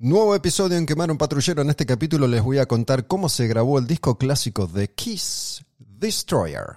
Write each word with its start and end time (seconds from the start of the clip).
Nuevo 0.00 0.36
episodio 0.36 0.78
en 0.78 0.86
Quemar 0.86 1.10
un 1.10 1.18
Patrullero. 1.18 1.60
En 1.60 1.70
este 1.70 1.84
capítulo 1.84 2.28
les 2.28 2.40
voy 2.40 2.58
a 2.58 2.66
contar 2.66 3.08
cómo 3.08 3.28
se 3.28 3.48
grabó 3.48 3.80
el 3.80 3.88
disco 3.88 4.16
clásico 4.16 4.68
de 4.68 4.86
Kiss, 4.92 5.64
Destroyer. 5.76 6.76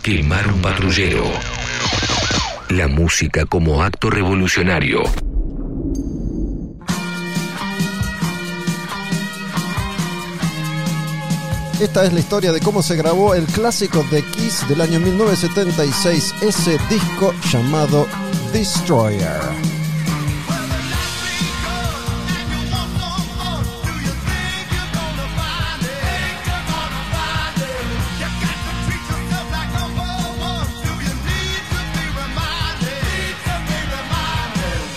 Quemar 0.00 0.46
un 0.46 0.62
patrullero. 0.62 1.24
La 2.68 2.86
música 2.86 3.46
como 3.46 3.82
acto 3.82 4.10
revolucionario. 4.10 5.02
Esta 11.80 12.04
es 12.04 12.12
la 12.12 12.20
historia 12.20 12.52
de 12.52 12.60
cómo 12.60 12.80
se 12.80 12.94
grabó 12.94 13.34
el 13.34 13.46
clásico 13.46 14.04
de 14.12 14.22
Kiss 14.22 14.68
del 14.68 14.82
año 14.82 15.00
1976, 15.00 16.34
ese 16.42 16.78
disco 16.88 17.34
llamado 17.50 18.06
Destroyer. 18.52 19.79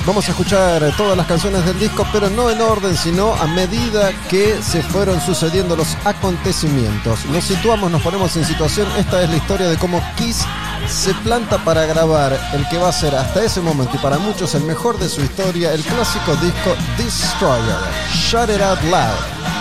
Vamos 0.06 0.28
a 0.28 0.32
escuchar 0.32 0.94
todas 0.98 1.16
las 1.16 1.26
canciones 1.26 1.66
del 1.66 1.80
disco, 1.80 2.06
pero 2.12 2.30
no 2.30 2.50
en 2.50 2.60
orden, 2.60 2.98
sino 2.98 3.34
a 3.36 3.48
medida 3.48 4.12
que 4.30 4.62
se 4.62 4.84
fueron 4.84 5.22
sucediendo 5.22 5.78
los 5.78 5.96
acontecimientos. 6.04 7.26
Nos 7.28 7.46
situamos, 7.46 7.90
nos 7.90 8.02
ponemos 8.02 8.36
en 8.36 8.44
situación. 8.44 8.86
Esta 8.98 9.24
es 9.24 9.30
la 9.30 9.38
historia 9.38 9.70
de 9.70 9.78
cómo 9.78 10.04
Kiss 10.18 10.44
se 10.90 11.14
planta 11.16 11.64
para 11.64 11.86
grabar 11.86 12.38
el 12.54 12.68
que 12.68 12.78
va 12.78 12.90
a 12.90 12.92
ser 12.92 13.16
hasta 13.16 13.46
ese 13.46 13.62
momento 13.62 13.96
y 13.96 14.00
para 14.00 14.18
muchos 14.18 14.54
el 14.56 14.64
mejor 14.64 15.00
de 15.00 15.08
su 15.08 15.22
historia, 15.22 15.74
el 15.74 15.84
clásico 15.84 16.36
disco 16.36 16.76
Destroyer, 16.98 17.78
Shut 18.14 18.50
It 18.50 18.62
Out 18.62 18.82
Loud. 18.84 19.53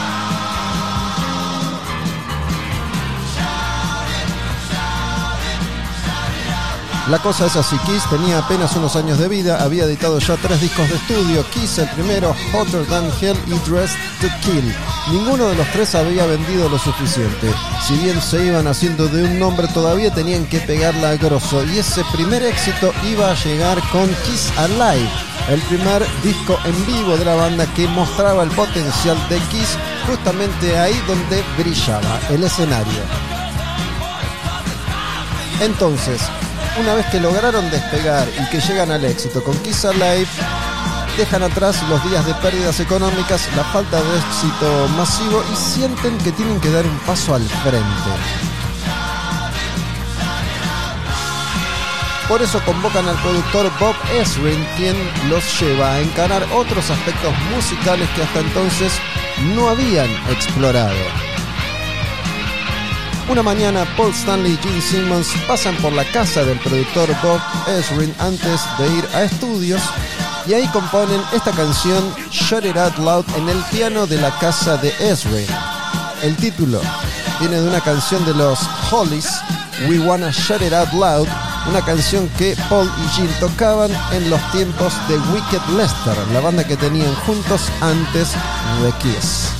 La 7.09 7.19
cosa 7.19 7.47
es 7.47 7.57
así, 7.57 7.77
Kiss 7.79 8.09
tenía 8.09 8.39
apenas 8.39 8.77
unos 8.77 8.95
años 8.95 9.19
de 9.19 9.27
vida, 9.27 9.61
había 9.61 9.85
editado 9.85 10.21
ya 10.21 10.37
tres 10.37 10.61
discos 10.61 10.89
de 10.89 10.95
estudio, 10.95 11.45
Kiss 11.51 11.79
el 11.79 11.89
primero, 11.91 12.35
Hotter 12.53 12.87
Than 12.87 13.11
Hell 13.21 13.37
y 13.49 13.59
Dressed 13.69 13.99
to 14.21 14.29
Kill. 14.43 14.73
Ninguno 15.11 15.49
de 15.49 15.57
los 15.57 15.67
tres 15.73 15.97
había 15.97 16.27
vendido 16.27 16.69
lo 16.69 16.79
suficiente. 16.79 17.53
Si 17.85 17.95
bien 17.97 18.23
se 18.23 18.47
iban 18.47 18.69
haciendo 18.69 19.09
de 19.09 19.25
un 19.25 19.41
nombre, 19.41 19.67
todavía 19.69 20.15
tenían 20.15 20.47
que 20.47 20.61
pegarla 20.61 21.11
a 21.11 21.17
grosso 21.17 21.65
y 21.65 21.79
ese 21.79 22.05
primer 22.13 22.45
éxito 22.45 22.93
iba 23.03 23.33
a 23.33 23.35
llegar 23.35 23.81
con 23.91 24.09
Kiss 24.25 24.53
Alive, 24.57 25.11
el 25.49 25.61
primer 25.63 26.07
disco 26.23 26.57
en 26.65 26.87
vivo 26.87 27.17
de 27.17 27.25
la 27.25 27.35
banda 27.35 27.67
que 27.75 27.89
mostraba 27.89 28.45
el 28.45 28.51
potencial 28.51 29.19
de 29.29 29.39
Kiss 29.51 29.77
justamente 30.07 30.79
ahí 30.79 30.95
donde 31.09 31.45
brillaba 31.59 32.21
el 32.31 32.45
escenario. 32.45 33.03
Entonces, 35.61 36.23
una 36.79 36.95
vez 36.95 37.07
que 37.07 37.21
lograron 37.21 37.71
despegar 37.71 38.29
y 38.41 38.51
que 38.51 38.61
llegan 38.61 38.91
al 38.91 39.05
éxito 39.05 39.43
con 39.43 39.57
Kiss 39.59 39.85
Alive, 39.85 40.29
dejan 41.17 41.43
atrás 41.43 41.83
los 41.89 42.03
días 42.09 42.25
de 42.27 42.35
pérdidas 42.35 42.81
económicas, 42.81 43.49
la 43.57 43.65
falta 43.65 44.03
de 44.03 44.19
éxito 44.19 44.89
masivo 44.97 45.43
y 45.53 45.57
sienten 45.57 46.17
que 46.19 46.33
tienen 46.33 46.61
que 46.61 46.71
dar 46.71 46.85
un 46.87 46.99
paso 47.01 47.35
al 47.35 47.43
frente. 47.43 48.11
Por 52.29 52.41
eso 52.41 52.63
convocan 52.65 53.07
al 53.09 53.17
productor 53.17 53.71
Bob 53.79 53.95
Ezrin, 54.15 54.67
quien 54.77 54.97
los 55.29 55.61
lleva 55.61 55.95
a 55.95 56.01
encarar 56.01 56.43
otros 56.55 56.89
aspectos 56.91 57.33
musicales 57.55 58.09
que 58.11 58.23
hasta 58.23 58.41
entonces 58.41 58.93
no 59.55 59.69
habían 59.69 60.09
explorado. 60.31 61.22
Una 63.29 63.43
mañana, 63.43 63.87
Paul 63.97 64.11
Stanley 64.11 64.53
y 64.53 64.57
Gene 64.57 64.83
Simmons 64.83 65.29
pasan 65.47 65.75
por 65.77 65.93
la 65.93 66.05
casa 66.05 66.45
del 66.45 66.59
productor 66.59 67.09
Bob 67.23 67.41
Ezrin 67.69 68.15
antes 68.19 68.61
de 68.79 68.89
ir 68.89 69.09
a 69.15 69.23
estudios 69.23 69.81
y 70.47 70.55
ahí 70.55 70.67
componen 70.69 71.21
esta 71.33 71.53
canción 71.53 72.03
Shut 72.31 72.65
It 72.65 72.77
Out 72.77 72.99
Loud 72.99 73.25
en 73.37 73.49
el 73.49 73.59
piano 73.71 74.07
de 74.07 74.21
la 74.21 74.37
casa 74.39 74.77
de 74.77 74.93
Ezrin. 75.01 75.47
El 76.23 76.37
título 76.37 76.81
viene 77.41 77.61
de 77.61 77.69
una 77.69 77.81
canción 77.81 78.25
de 78.27 78.35
los 78.35 78.59
Hollies, 78.91 79.29
We 79.89 79.99
Wanna 80.01 80.31
Shut 80.31 80.61
It 80.61 80.73
Out 80.73 80.93
Loud, 80.93 81.29
una 81.69 81.83
canción 81.85 82.29
que 82.37 82.57
Paul 82.69 82.91
y 83.03 83.09
Gene 83.15 83.33
tocaban 83.41 83.91
en 84.13 84.29
los 84.31 84.41
tiempos 84.51 84.93
de 85.09 85.17
Wicked 85.17 85.63
Lester, 85.77 86.17
la 86.33 86.41
banda 86.41 86.65
que 86.65 86.77
tenían 86.77 87.15
juntos 87.27 87.63
antes 87.81 88.33
de 88.83 88.93
Kiss. 89.01 89.52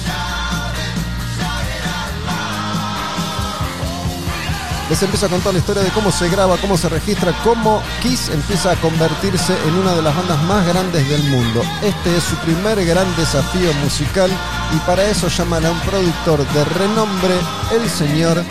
Les 4.93 5.03
empiezo 5.03 5.25
a 5.25 5.31
contar 5.31 5.55
la 5.55 5.59
historia 5.59 5.83
de 5.83 5.91
cómo 5.93 6.13
se 6.13 6.29
graba, 6.29 6.59
cómo 6.59 6.77
se 6.77 6.87
registra, 6.87 7.33
cómo 7.43 7.83
Kiss 8.03 8.29
empieza 8.29 8.73
a 8.73 8.77
convertirse 8.77 9.57
en 9.67 9.75
una 9.77 9.95
de 9.95 10.03
las 10.03 10.15
bandas 10.15 10.43
más 10.43 10.67
grandes 10.67 11.09
del 11.09 11.23
mundo. 11.31 11.63
Este 11.83 12.15
es 12.15 12.23
su 12.23 12.37
primer 12.37 12.85
gran 12.85 13.07
desafío 13.17 13.73
musical 13.83 14.31
y 14.77 14.77
para 14.81 15.03
eso 15.05 15.29
llaman 15.29 15.65
a 15.65 15.71
un 15.71 15.81
productor 15.81 16.47
de 16.47 16.65
renombre, 16.67 17.35
el 17.73 17.89
señor 17.89 18.45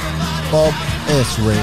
Bob 0.51 0.73
Ezrin. 1.09 1.61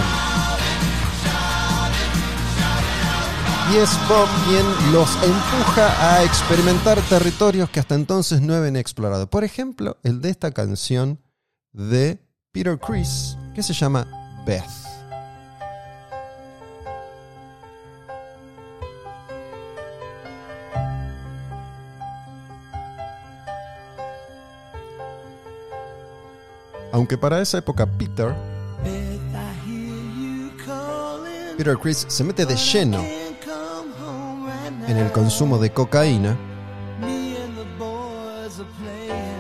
Y 3.73 3.79
es 3.79 3.91
Bob 4.09 4.29
quien 4.47 4.93
los 4.93 5.13
empuja 5.25 6.15
a 6.15 6.23
experimentar 6.23 7.01
territorios 7.09 7.69
que 7.69 7.81
hasta 7.81 7.97
entonces 7.97 8.43
no 8.43 8.55
habían 8.55 8.77
explorado. 8.77 9.29
Por 9.29 9.43
ejemplo, 9.43 9.97
el 10.05 10.21
de 10.21 10.31
esta 10.31 10.53
canción 10.53 11.19
de 11.73 12.23
Peter 12.53 12.79
Chris, 12.79 13.37
que 13.57 13.65
se 13.65 13.73
llama 13.73 14.07
Aunque 26.93 27.19
para 27.19 27.41
esa 27.41 27.59
época 27.59 27.87
Peter, 27.87 28.35
Peter 31.57 31.79
Chris 31.79 32.07
se 32.09 32.25
mete 32.25 32.47
de 32.47 32.57
lleno 32.57 33.05
en 34.89 34.97
el 34.97 35.13
consumo 35.13 35.59
de 35.59 35.71
cocaína, 35.71 36.37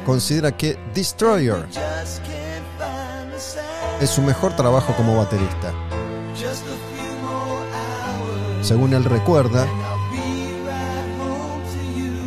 considera 0.05 0.53
que 0.57 0.79
Destroyer 0.95 1.67
es 4.01 4.11
su 4.11 4.23
mejor 4.23 4.55
trabajo 4.55 4.95
como 4.97 5.17
baterista. 5.17 5.73
Según 8.63 8.93
él 8.93 9.05
recuerda, 9.05 9.67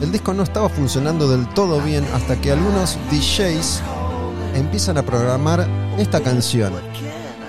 el 0.02 0.12
disco 0.12 0.34
no 0.34 0.44
estaba 0.44 0.70
funcionando 0.70 1.30
del 1.30 1.48
todo 1.50 1.80
bien 1.82 2.06
hasta 2.14 2.40
que 2.40 2.52
algunos 2.52 2.98
DJs 3.12 3.82
empiezan 4.56 4.98
a 4.98 5.04
programar 5.04 5.68
esta 5.98 6.22
canción, 6.22 6.74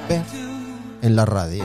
Beth, 0.08 0.26
en 1.02 1.16
la 1.16 1.24
radio. 1.24 1.64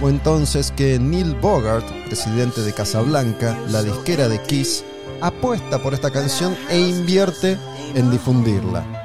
Fue 0.00 0.10
entonces 0.10 0.72
que 0.76 0.98
Neil 0.98 1.34
Bogart, 1.36 1.86
presidente 2.06 2.60
de 2.60 2.72
Casablanca, 2.72 3.58
la 3.70 3.82
disquera 3.82 4.28
de 4.28 4.42
Kiss, 4.42 4.84
apuesta 5.22 5.82
por 5.82 5.94
esta 5.94 6.10
canción 6.10 6.54
e 6.68 6.78
invierte 6.78 7.56
en 7.94 8.10
difundirla. 8.10 8.95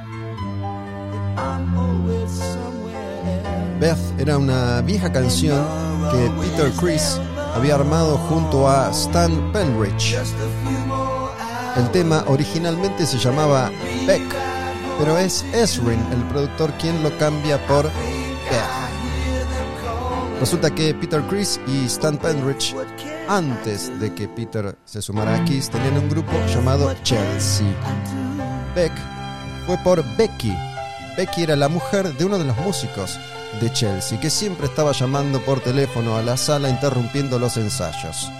Beth 3.79 4.19
era 4.19 4.37
una 4.37 4.81
vieja 4.81 5.11
canción 5.11 5.65
que 6.11 6.29
Peter 6.41 6.71
Chris 6.79 7.19
había 7.55 7.75
armado 7.75 8.17
junto 8.29 8.69
a 8.69 8.91
Stan 8.91 9.51
Penrich. 9.51 10.17
El 11.75 11.89
tema 11.91 12.23
originalmente 12.27 13.05
se 13.05 13.17
llamaba 13.17 13.71
Beck, 14.05 14.21
pero 14.99 15.17
es 15.17 15.43
Ezrin, 15.53 15.99
el 16.11 16.23
productor, 16.27 16.71
quien 16.73 17.01
lo 17.01 17.17
cambia 17.17 17.65
por 17.65 17.85
Beth. 17.85 18.81
Resulta 20.39 20.69
que 20.69 20.93
Peter 20.93 21.21
Chris 21.29 21.59
y 21.67 21.85
Stan 21.85 22.17
Penrich, 22.17 22.75
antes 23.27 23.99
de 23.99 24.13
que 24.13 24.27
Peter 24.27 24.77
se 24.85 25.01
sumara 25.01 25.35
a 25.35 25.45
Kiss, 25.45 25.69
tenían 25.69 25.97
un 25.97 26.09
grupo 26.09 26.33
llamado 26.53 26.93
Chelsea. 27.03 27.67
Beck 28.75 28.91
fue 29.65 29.77
por 29.79 30.03
Becky. 30.17 30.53
Becky 31.17 31.43
era 31.43 31.55
la 31.55 31.69
mujer 31.69 32.13
de 32.13 32.25
uno 32.25 32.37
de 32.37 32.45
los 32.45 32.57
músicos 32.57 33.19
de 33.59 33.71
Chelsea, 33.71 34.19
que 34.19 34.29
siempre 34.29 34.67
estaba 34.67 34.91
llamando 34.93 35.41
por 35.41 35.59
teléfono 35.59 36.17
a 36.17 36.21
la 36.21 36.37
sala 36.37 36.69
interrumpiendo 36.69 37.37
los 37.37 37.57
ensayos. 37.57 38.31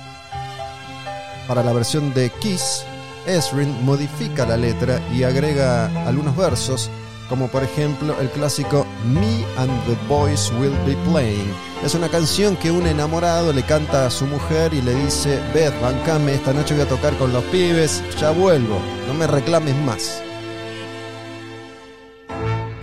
Para 1.47 1.63
la 1.63 1.73
versión 1.73 2.13
de 2.13 2.29
Kiss, 2.29 2.85
Ezrin 3.25 3.83
modifica 3.83 4.45
la 4.45 4.57
letra 4.57 5.01
y 5.13 5.23
agrega 5.23 5.87
algunos 6.07 6.35
versos 6.35 6.89
como 7.31 7.47
por 7.47 7.63
ejemplo 7.63 8.13
el 8.19 8.29
clásico 8.29 8.85
Me 9.05 9.45
and 9.57 9.71
the 9.85 9.95
Boys 10.09 10.51
Will 10.59 10.75
Be 10.85 10.97
Playing. 11.09 11.53
Es 11.81 11.95
una 11.95 12.09
canción 12.09 12.57
que 12.57 12.71
un 12.71 12.85
enamorado 12.85 13.53
le 13.53 13.63
canta 13.63 14.05
a 14.05 14.11
su 14.11 14.25
mujer 14.27 14.73
y 14.73 14.81
le 14.81 14.93
dice, 14.95 15.39
Beth, 15.53 15.73
bancame, 15.81 16.33
esta 16.33 16.51
noche 16.51 16.73
voy 16.73 16.83
a 16.83 16.89
tocar 16.89 17.15
con 17.17 17.31
los 17.31 17.43
pibes, 17.45 18.03
ya 18.19 18.31
vuelvo, 18.31 18.81
no 19.07 19.13
me 19.13 19.27
reclames 19.27 19.77
más. 19.77 20.21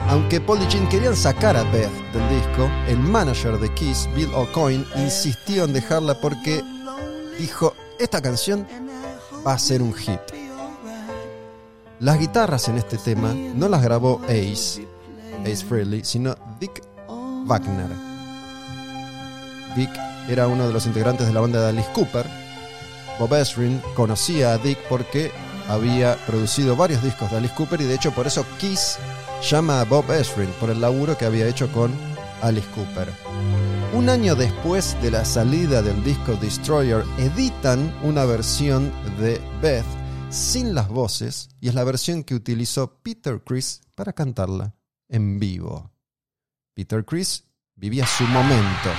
Aunque 0.08 0.40
Paul 0.40 0.62
y 0.62 0.66
Jean 0.68 0.88
querían 0.88 1.14
sacar 1.14 1.54
a 1.54 1.64
Beth 1.64 1.92
del 2.14 2.28
disco, 2.30 2.70
el 2.88 2.98
manager 2.98 3.58
de 3.58 3.72
Kiss, 3.74 4.08
Bill 4.16 4.32
O'Coin, 4.34 4.86
insistió 4.96 5.64
en 5.64 5.74
dejarla 5.74 6.18
porque 6.18 6.64
dijo, 7.38 7.74
esta 7.98 8.22
canción 8.22 8.66
va 9.46 9.52
a 9.52 9.58
ser 9.58 9.82
un 9.82 9.92
hit. 9.92 10.20
Las 12.00 12.18
guitarras 12.18 12.68
en 12.68 12.78
este 12.78 12.96
tema 12.96 13.34
no 13.34 13.68
las 13.68 13.82
grabó 13.82 14.22
Ace, 14.24 14.88
Ace 15.42 15.66
Frehley, 15.66 16.02
sino 16.04 16.34
Dick 16.58 16.82
Wagner. 17.44 17.90
Dick 19.76 19.90
era 20.28 20.46
uno 20.46 20.66
de 20.66 20.72
los 20.72 20.86
integrantes 20.86 21.26
de 21.26 21.34
la 21.34 21.40
banda 21.40 21.60
de 21.60 21.68
Alice 21.68 21.90
Cooper. 21.92 22.24
Bob 23.18 23.34
Ezrin 23.34 23.82
conocía 23.94 24.54
a 24.54 24.58
Dick 24.58 24.78
porque 24.88 25.32
había 25.68 26.16
producido 26.26 26.76
varios 26.76 27.02
discos 27.02 27.30
de 27.30 27.36
Alice 27.36 27.54
Cooper 27.54 27.82
y 27.82 27.84
de 27.84 27.94
hecho 27.94 28.12
por 28.12 28.26
eso 28.26 28.46
Kiss 28.58 28.98
llama 29.42 29.80
a 29.80 29.84
Bob 29.84 30.10
Ezrin 30.10 30.50
por 30.60 30.70
el 30.70 30.80
laburo 30.80 31.16
que 31.16 31.24
había 31.24 31.46
hecho 31.46 31.70
con 31.72 31.92
Alice 32.42 32.68
Cooper. 32.74 33.08
Un 33.94 34.08
año 34.08 34.34
después 34.34 35.00
de 35.00 35.10
la 35.10 35.24
salida 35.24 35.82
del 35.82 36.02
disco 36.04 36.36
Destroyer, 36.36 37.04
editan 37.18 37.96
una 38.02 38.24
versión 38.24 38.92
de 39.18 39.40
Beth 39.62 39.86
sin 40.30 40.74
las 40.74 40.88
voces 40.88 41.48
y 41.60 41.68
es 41.68 41.74
la 41.74 41.84
versión 41.84 42.22
que 42.22 42.34
utilizó 42.34 43.00
Peter 43.02 43.40
Chris 43.44 43.80
para 43.94 44.12
cantarla 44.12 44.74
en 45.08 45.38
vivo. 45.38 45.90
Peter 46.74 47.04
Chris 47.04 47.44
vivía 47.74 48.06
su 48.06 48.24
momento. 48.24 48.90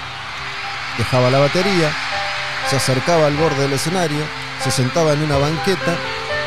Dejaba 0.98 1.30
la 1.30 1.40
batería, 1.40 1.92
se 2.70 2.76
acercaba 2.76 3.28
al 3.28 3.38
borde 3.38 3.62
del 3.62 3.74
escenario, 3.74 4.24
se 4.64 4.72
sentaba 4.72 5.14
en 5.14 5.22
una 5.22 5.38
banqueta 5.38 5.98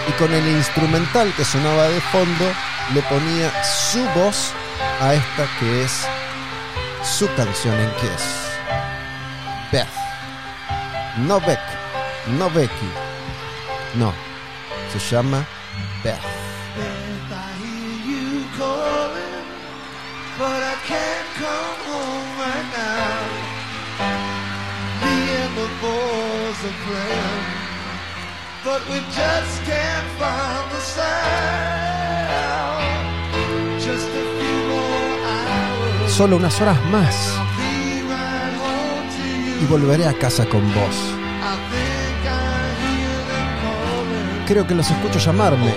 y 0.09 0.13
con 0.13 0.33
el 0.33 0.47
instrumental 0.49 1.33
que 1.37 1.45
sonaba 1.45 1.89
de 1.89 2.01
fondo 2.01 2.53
le 2.95 3.03
ponía 3.03 3.53
su 3.65 4.05
voz 4.19 4.53
a 5.01 5.15
esta 5.15 5.47
que 5.59 5.85
es 5.85 6.07
su 7.05 7.27
canción 7.35 7.79
en 7.79 7.91
Kiss. 7.97 8.25
Beth. 9.71 9.87
No 11.19 11.41
Beck, 11.41 11.61
no 12.39 12.51
Becky. 12.51 12.91
No, 13.95 14.13
se 14.93 14.99
llama 14.99 15.45
Beth. 16.03 16.19
But 20.39 20.63
I 20.63 20.75
can't 20.87 21.29
come 21.37 21.79
home 21.87 22.39
right 22.39 22.69
now. 22.73 23.43
But 28.65 28.81
we 28.89 28.99
just 29.11 29.65
can't 29.65 30.09
find 30.19 30.71
the 30.71 30.81
sound. 30.81 31.83
Just 33.81 34.07
a 34.07 34.25
few 34.39 34.59
more 34.71 35.19
hours. 35.27 36.13
Solo 36.13 36.37
unas 36.37 36.61
horas 36.61 36.79
más 36.91 37.15
y 39.61 39.65
volveré 39.67 40.07
a 40.07 40.15
casa 40.15 40.47
con 40.47 40.63
vos. 40.75 40.97
Creo 44.47 44.67
que 44.67 44.75
los 44.75 44.91
escucho 44.91 45.19
llamarme. 45.19 45.73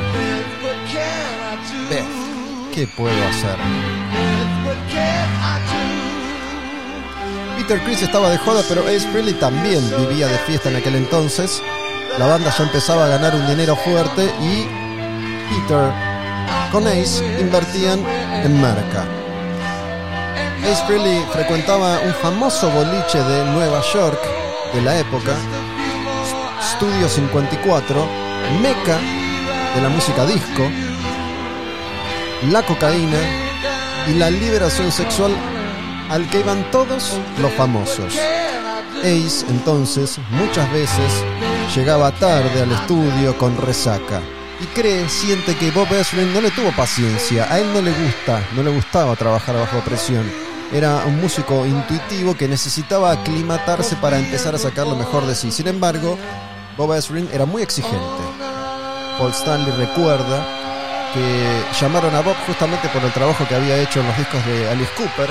Beth, 1.90 2.06
¿qué 2.74 2.88
puedo 2.88 3.28
hacer? 3.30 3.58
Peter 7.58 7.80
Chris 7.84 8.02
estaba 8.04 8.30
de 8.30 8.38
joda, 8.38 8.64
pero 8.68 8.82
Ace 8.84 9.08
Frehley 9.12 9.34
también 9.34 9.82
vivía 9.98 10.28
de 10.28 10.38
fiesta 10.40 10.70
en 10.70 10.76
aquel 10.76 10.96
entonces. 10.96 11.62
La 12.18 12.28
banda 12.28 12.50
ya 12.50 12.64
empezaba 12.64 13.06
a 13.06 13.10
ganar 13.10 13.36
un 13.36 13.46
dinero 13.46 13.76
fuerte 13.76 14.24
y 14.42 14.66
Peter 15.50 15.92
con 16.72 16.88
Ace 16.88 17.22
invertían 17.42 18.00
en 18.42 18.62
marca. 18.62 19.04
Ace 20.64 20.86
Frehley 20.88 21.26
frecuentaba 21.34 22.00
un 22.00 22.14
famoso 22.14 22.70
boliche 22.70 23.22
de 23.22 23.44
Nueva 23.52 23.82
York 23.94 24.20
de 24.74 24.82
la 24.82 24.98
época, 24.98 25.36
Studio 26.62 27.10
54, 27.10 28.08
meca 28.62 28.98
de 29.76 29.82
la 29.82 29.90
música 29.90 30.26
disco, 30.26 30.72
la 32.50 32.62
cocaína 32.64 33.20
y 34.08 34.14
la 34.14 34.30
liberación 34.32 34.90
sexual 34.90 35.34
al 36.10 36.30
que 36.30 36.40
iban 36.40 36.72
todos 36.72 37.20
los 37.42 37.52
famosos. 37.54 38.16
Ace 39.00 39.46
entonces 39.50 40.18
muchas 40.32 40.72
veces 40.72 41.24
llegaba 41.76 42.12
tarde 42.14 42.62
al 42.62 42.72
estudio 42.72 43.38
con 43.38 43.58
resaca 43.58 44.22
y 44.62 44.66
cree, 44.68 45.10
siente 45.10 45.58
que 45.58 45.72
Bob 45.72 45.92
Ezrin 45.92 46.34
no 46.34 46.40
le 46.40 46.50
tuvo 46.52 46.72
paciencia, 46.72 47.52
a 47.52 47.60
él 47.60 47.74
no 47.74 47.82
le 47.82 47.92
gusta, 47.92 48.42
no 48.56 48.64
le 48.64 48.70
gustaba 48.70 49.14
trabajar 49.18 49.56
bajo 49.58 49.80
presión. 49.80 50.24
Era 50.72 51.04
un 51.06 51.20
músico 51.20 51.66
intuitivo 51.66 52.36
que 52.36 52.48
necesitaba 52.48 53.12
aclimatarse 53.12 53.98
para 53.98 54.18
empezar 54.18 54.56
a 54.56 54.58
sacar 54.58 54.88
lo 54.88 54.96
mejor 54.96 55.26
de 55.26 55.36
sí. 55.36 55.52
Sin 55.52 55.68
embargo, 55.68 56.18
Bob 56.78 56.94
Ezrin 56.94 57.28
era 57.34 57.46
muy 57.46 57.62
exigente. 57.62 58.24
Paul 59.18 59.32
Stanley 59.32 59.74
recuerda 59.74 60.48
que 61.14 61.62
llamaron 61.80 62.16
a 62.16 62.22
Bob 62.22 62.36
justamente 62.48 62.88
por 62.88 63.04
el 63.04 63.12
trabajo 63.12 63.46
que 63.48 63.56
había 63.56 63.78
hecho 63.78 64.00
en 64.00 64.08
los 64.08 64.18
discos 64.18 64.46
de 64.46 64.70
Alice 64.70 64.92
Cooper 64.96 65.30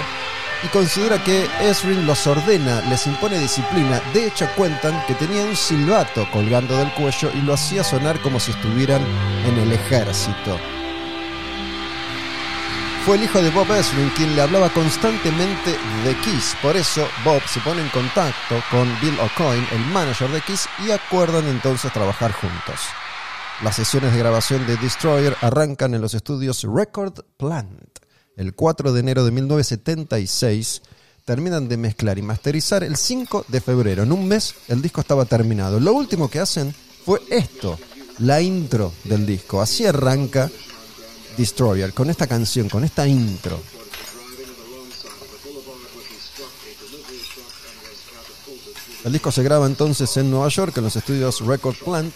y 0.63 0.69
considera 0.69 1.23
que 1.23 1.49
Ezrin 1.61 2.07
los 2.07 2.27
ordena, 2.27 2.81
les 2.89 3.07
impone 3.07 3.39
disciplina. 3.39 4.01
De 4.13 4.27
hecho, 4.27 4.49
cuentan 4.57 5.05
que 5.07 5.15
tenía 5.15 5.45
un 5.45 5.57
silbato 5.57 6.27
colgando 6.31 6.77
del 6.77 6.93
cuello 6.93 7.31
y 7.35 7.43
lo 7.43 7.55
hacía 7.55 7.85
sonar 7.85 8.21
como 8.21 8.41
si 8.41 8.53
estuvieran 8.53 9.03
en 9.47 9.59
el 9.59 9.73
ejército. 9.73 10.59
Fue 13.05 13.17
el 13.17 13.25
hijo 13.25 13.43
de 13.43 13.51
Bob 13.51 13.71
Ezrin 13.71 14.09
quien 14.17 14.35
le 14.35 14.41
hablaba 14.41 14.71
constantemente 14.71 15.73
de 16.05 16.15
Kiss. 16.21 16.57
Por 16.63 16.75
eso 16.75 17.07
Bob 17.23 17.43
se 17.47 17.61
pone 17.61 17.83
en 17.83 17.89
contacto 17.91 18.63
con 18.71 18.89
Bill 19.01 19.19
O'Coin, 19.21 19.67
el 19.73 19.85
manager 19.93 20.31
de 20.31 20.41
Kiss, 20.41 20.67
y 20.87 20.91
acuerdan 20.91 21.47
entonces 21.47 21.93
trabajar 21.93 22.33
juntos. 22.33 22.81
Las 23.63 23.77
sesiones 23.77 24.13
de 24.13 24.19
grabación 24.19 24.67
de 24.67 24.77
Destroyer 24.79 25.37
arrancan 25.43 25.95
en 25.95 26.01
los 26.01 26.15
estudios 26.15 26.65
Record 26.65 27.21
Plant 27.37 27.94
el 28.37 28.55
4 28.55 28.93
de 28.93 29.01
enero 29.01 29.25
de 29.25 29.31
1976. 29.31 30.83
Terminan 31.25 31.69
de 31.69 31.77
mezclar 31.77 32.19
y 32.19 32.23
masterizar 32.23 32.85
el 32.85 32.97
5 32.97 33.47
de 33.49 33.61
febrero. 33.61 34.03
En 34.03 34.13
un 34.13 34.29
mes 34.29 34.55
el 34.69 34.83
disco 34.83 35.01
estaba 35.01 35.25
terminado. 35.25 35.81
Lo 35.81 35.93
último 35.95 36.29
que 36.29 36.41
hacen 36.41 36.75
fue 37.05 37.21
esto, 37.31 37.79
la 38.19 38.41
intro 38.43 38.93
del 39.05 39.25
disco. 39.25 39.63
Así 39.63 39.87
arranca 39.87 40.51
Destroyer, 41.37 41.93
con 41.93 42.11
esta 42.11 42.27
canción, 42.27 42.69
con 42.69 42.85
esta 42.85 43.07
intro. 43.07 43.61
El 49.05 49.13
disco 49.13 49.31
se 49.31 49.43
graba 49.43 49.67
entonces 49.67 50.17
en 50.17 50.31
Nueva 50.31 50.49
York, 50.49 50.77
en 50.79 50.85
los 50.85 50.97
estudios 50.97 51.41
Record 51.41 51.77
Plant. 51.77 52.15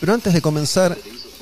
Pero 0.00 0.14
antes 0.14 0.32
de 0.32 0.40
comenzar, 0.40 0.96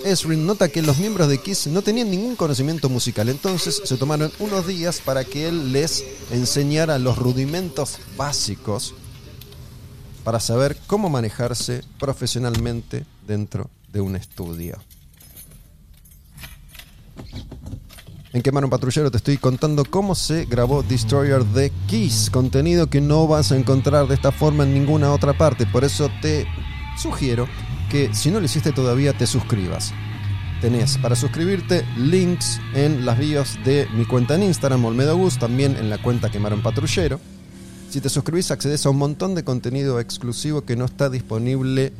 Ezrin 0.04 0.44
nota 0.44 0.68
que 0.68 0.82
los 0.82 0.98
miembros 0.98 1.28
de 1.28 1.38
Kiss 1.38 1.66
no 1.66 1.80
tenían 1.80 2.10
ningún 2.10 2.36
conocimiento 2.36 2.90
musical, 2.90 3.30
entonces 3.30 3.80
se 3.84 3.96
tomaron 3.96 4.30
unos 4.38 4.66
días 4.66 5.00
para 5.00 5.24
que 5.24 5.48
él 5.48 5.72
les 5.72 6.04
enseñara 6.30 6.98
los 6.98 7.16
rudimentos 7.16 7.98
básicos 8.16 8.94
para 10.22 10.40
saber 10.40 10.76
cómo 10.86 11.08
manejarse 11.08 11.82
profesionalmente 11.98 13.06
dentro 13.26 13.70
de 13.92 14.02
un 14.02 14.14
estudio. 14.16 14.78
En 18.34 18.42
Quemar 18.42 18.64
un 18.64 18.70
Patrullero 18.70 19.10
te 19.10 19.18
estoy 19.18 19.38
contando 19.38 19.84
cómo 19.84 20.14
se 20.14 20.44
grabó 20.44 20.82
Destroyer 20.82 21.44
de 21.44 21.70
Kiss, 21.86 22.28
contenido 22.30 22.90
que 22.90 23.00
no 23.00 23.26
vas 23.26 23.52
a 23.52 23.56
encontrar 23.56 24.06
de 24.08 24.16
esta 24.16 24.32
forma 24.32 24.64
en 24.64 24.74
ninguna 24.74 25.12
otra 25.12 25.38
parte, 25.38 25.66
por 25.66 25.84
eso 25.84 26.10
te 26.20 26.46
sugiero 27.00 27.48
si 28.12 28.30
no 28.30 28.40
lo 28.40 28.46
hiciste 28.46 28.72
todavía 28.72 29.12
te 29.12 29.26
suscribas. 29.26 29.92
Tenés 30.60 30.98
para 30.98 31.14
suscribirte 31.14 31.84
links 31.96 32.60
en 32.74 33.06
las 33.06 33.18
bios 33.18 33.56
de 33.64 33.86
mi 33.94 34.04
cuenta 34.04 34.34
en 34.34 34.42
Instagram, 34.44 34.84
Olmedo 34.84 35.16
Gus, 35.16 35.38
también 35.38 35.76
en 35.76 35.90
la 35.90 35.98
cuenta 35.98 36.30
Quemaron 36.30 36.62
Patrullero. 36.62 37.20
Si 37.90 38.00
te 38.00 38.08
suscribís 38.08 38.50
accedes 38.50 38.84
a 38.86 38.90
un 38.90 38.98
montón 38.98 39.36
de 39.36 39.44
contenido 39.44 40.00
exclusivo 40.00 40.64
que 40.64 40.74
no 40.74 40.86
está 40.86 41.08
disponible 41.08 41.92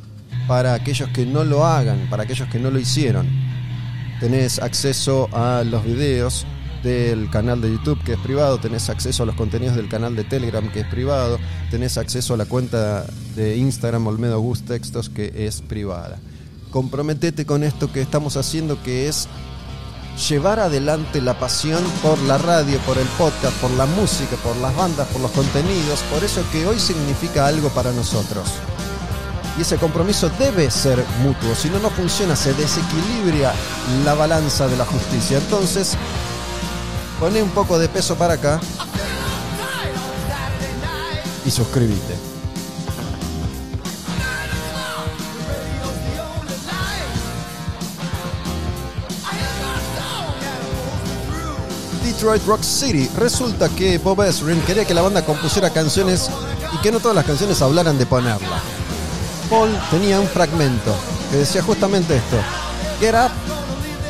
para 0.47 0.73
aquellos 0.73 1.09
que 1.09 1.25
no 1.25 1.45
lo 1.45 1.65
hagan, 1.65 2.07
para 2.09 2.23
aquellos 2.23 2.49
que 2.49 2.59
no 2.59 2.71
lo 2.71 2.79
hicieron. 2.79 3.27
Tenés 4.19 4.59
acceso 4.59 5.29
a 5.31 5.63
los 5.63 5.85
videos 5.85 6.45
del 6.85 7.31
canal 7.31 7.61
de 7.61 7.71
YouTube 7.71 8.01
que 8.03 8.13
es 8.13 8.19
privado, 8.19 8.59
tenés 8.59 8.89
acceso 8.89 9.23
a 9.23 9.25
los 9.25 9.35
contenidos 9.35 9.75
del 9.75 9.89
canal 9.89 10.15
de 10.15 10.23
Telegram 10.23 10.71
que 10.71 10.81
es 10.81 10.87
privado, 10.87 11.39
tenés 11.71 11.97
acceso 11.97 12.35
a 12.35 12.37
la 12.37 12.45
cuenta 12.45 13.05
de 13.35 13.57
Instagram 13.57 14.05
Olmedo 14.05 14.39
Gus 14.39 14.61
Textos 14.61 15.09
que 15.09 15.47
es 15.47 15.61
privada. 15.61 16.19
Comprometete 16.69 17.45
con 17.45 17.63
esto 17.63 17.91
que 17.91 18.01
estamos 18.01 18.37
haciendo 18.37 18.81
que 18.83 19.07
es 19.07 19.27
llevar 20.29 20.59
adelante 20.59 21.21
la 21.21 21.39
pasión 21.39 21.83
por 22.03 22.19
la 22.19 22.37
radio, 22.37 22.77
por 22.79 22.99
el 22.99 23.07
podcast, 23.17 23.57
por 23.57 23.71
la 23.71 23.87
música, 23.87 24.35
por 24.43 24.55
las 24.57 24.75
bandas, 24.75 25.07
por 25.07 25.21
los 25.21 25.31
contenidos, 25.31 26.01
por 26.13 26.23
eso 26.23 26.43
que 26.51 26.67
hoy 26.67 26.79
significa 26.79 27.47
algo 27.47 27.69
para 27.69 27.91
nosotros. 27.93 28.47
Y 29.57 29.61
ese 29.61 29.77
compromiso 29.77 30.29
debe 30.37 30.69
ser 30.69 31.03
mutuo, 31.23 31.55
si 31.55 31.69
no, 31.69 31.79
no 31.79 31.89
funciona, 31.89 32.35
se 32.35 32.53
desequilibra 32.53 33.53
la 34.03 34.13
balanza 34.13 34.67
de 34.67 34.77
la 34.77 34.85
justicia. 34.85 35.39
Entonces, 35.39 35.97
pone 37.19 37.41
un 37.41 37.49
poco 37.49 37.77
de 37.79 37.87
peso 37.87 38.15
para 38.15 38.33
acá 38.33 38.59
y 41.45 41.51
suscríbete. 41.51 42.15
Detroit 52.03 52.45
Rock 52.45 52.63
City. 52.63 53.09
Resulta 53.17 53.69
que 53.69 53.97
Bob 53.97 54.21
Ezrin 54.23 54.61
quería 54.61 54.85
que 54.85 54.93
la 54.93 55.01
banda 55.01 55.25
compusiera 55.25 55.69
canciones 55.69 56.29
y 56.73 56.77
que 56.77 56.91
no 56.91 56.99
todas 56.99 57.15
las 57.15 57.25
canciones 57.25 57.61
hablaran 57.61 57.97
de 57.97 58.05
ponerla. 58.05 58.61
Paul 59.49 59.69
tenía 59.91 60.19
un 60.19 60.27
fragmento 60.27 60.95
que 61.29 61.37
decía 61.37 61.61
justamente 61.61 62.15
esto: 62.15 62.37
Get 62.99 63.13
up, 63.13 63.31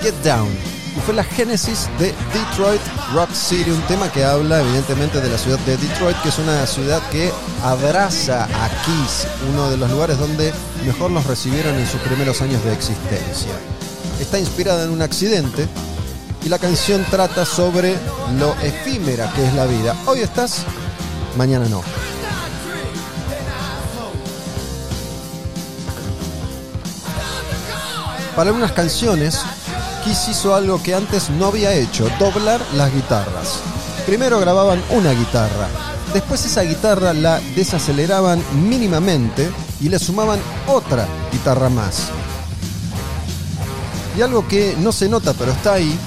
get 0.01 0.13
down. 0.24 0.50
Y 0.95 1.00
fue 1.01 1.13
la 1.13 1.24
génesis 1.24 1.89
de 2.00 2.13
Detroit 2.33 2.81
Rock 3.13 3.33
City, 3.33 3.69
un 3.69 3.81
tema 3.83 4.12
que 4.12 4.24
habla 4.24 4.62
evidentemente 4.62 5.21
de 5.21 5.29
la 5.29 5.38
ciudad 5.38 5.59
de 5.59 5.77
Detroit, 5.77 6.17
que 6.21 6.29
es 6.29 6.39
una 6.39 6.65
ciudad 6.65 7.01
que 7.12 7.31
abraza 7.63 8.45
a 8.45 8.69
Kiss, 8.83 9.27
uno 9.51 9.69
de 9.69 9.77
los 9.77 9.91
lugares 9.91 10.17
donde 10.17 10.51
mejor 10.85 11.12
los 11.12 11.25
recibieron 11.25 11.75
en 11.75 11.88
sus 11.88 12.01
primeros 12.01 12.41
años 12.41 12.63
de 12.63 12.74
existencia. 12.74 13.51
Está 14.19 14.39
inspirada 14.39 14.85
en 14.85 14.89
un 14.89 15.01
accidente 15.01 15.67
y 16.43 16.50
la 16.50 16.57
canción 16.57 17.05
trata 17.09 17.45
sobre 17.45 17.95
lo 18.39 18.53
efímera 18.62 19.31
que 19.33 19.45
es 19.45 19.53
la 19.53 19.65
vida. 19.65 19.95
Hoy 20.07 20.21
estás, 20.21 20.65
mañana 21.38 21.67
no. 21.69 21.83
Para 28.35 28.50
algunas 28.50 28.74
canciones, 28.74 29.39
Kiss 30.05 30.27
hizo 30.29 30.53
algo 30.53 30.81
que 30.83 30.93
antes 30.93 31.31
no 31.31 31.47
había 31.47 31.74
hecho, 31.74 32.07
doblar 32.19 32.62
las 32.75 32.93
guitarras. 32.93 33.59
Primero 34.05 34.39
grababan 34.39 34.79
una 34.91 35.12
guitarra, 35.13 35.67
después 36.13 36.45
esa 36.45 36.62
guitarra 36.62 37.12
la 37.12 37.39
desaceleraban 37.55 38.39
mínimamente 38.69 39.50
y 39.81 39.89
le 39.89 39.97
sumaban 39.97 40.39
otra 40.67 41.07
guitarra 41.31 41.69
más. 41.69 42.09
Y 44.15 44.21
algo 44.21 44.47
que 44.47 44.77
no 44.79 44.91
se 44.91 45.09
nota 45.09 45.33
pero 45.33 45.51
está 45.51 45.74
ahí, 45.74 45.97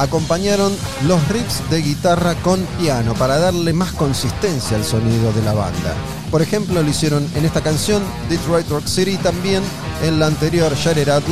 acompañaron 0.00 0.76
los 1.06 1.28
riffs 1.28 1.62
de 1.70 1.80
guitarra 1.80 2.34
con 2.42 2.60
piano 2.80 3.14
para 3.14 3.38
darle 3.38 3.72
más 3.72 3.92
consistencia 3.92 4.76
al 4.76 4.84
sonido 4.84 5.32
de 5.32 5.42
la 5.42 5.52
banda. 5.52 5.94
Por 6.32 6.42
ejemplo, 6.42 6.82
lo 6.82 6.90
hicieron 6.90 7.24
en 7.36 7.44
esta 7.44 7.60
canción 7.60 8.02
Detroit 8.28 8.68
Rock 8.68 8.86
City 8.86 9.12
y 9.12 9.16
también 9.18 9.62
en 10.02 10.18
la 10.18 10.26
anterior 10.26 10.74
Shout 10.74 10.98
It 10.98 11.08
Out. 11.08 11.24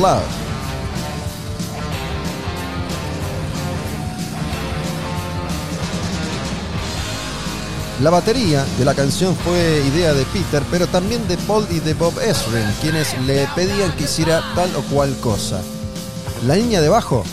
La 8.01 8.11
batería 8.11 8.63
de 8.77 8.85
la 8.85 8.93
canción 8.93 9.35
fue 9.35 9.83
idea 9.87 10.13
de 10.13 10.23
Peter, 10.25 10.61
pero 10.69 10.85
también 10.85 11.27
de 11.27 11.35
Paul 11.35 11.65
y 11.71 11.79
de 11.79 11.95
Bob 11.95 12.13
Ezrin, 12.19 12.71
quienes 12.79 13.19
le 13.21 13.47
pedían 13.55 13.91
que 13.93 14.03
hiciera 14.03 14.43
tal 14.53 14.69
o 14.75 14.83
cual 14.83 15.17
cosa. 15.19 15.59
La 16.45 16.55
línea 16.55 16.79
de 16.79 16.89
bajo, 16.89 17.23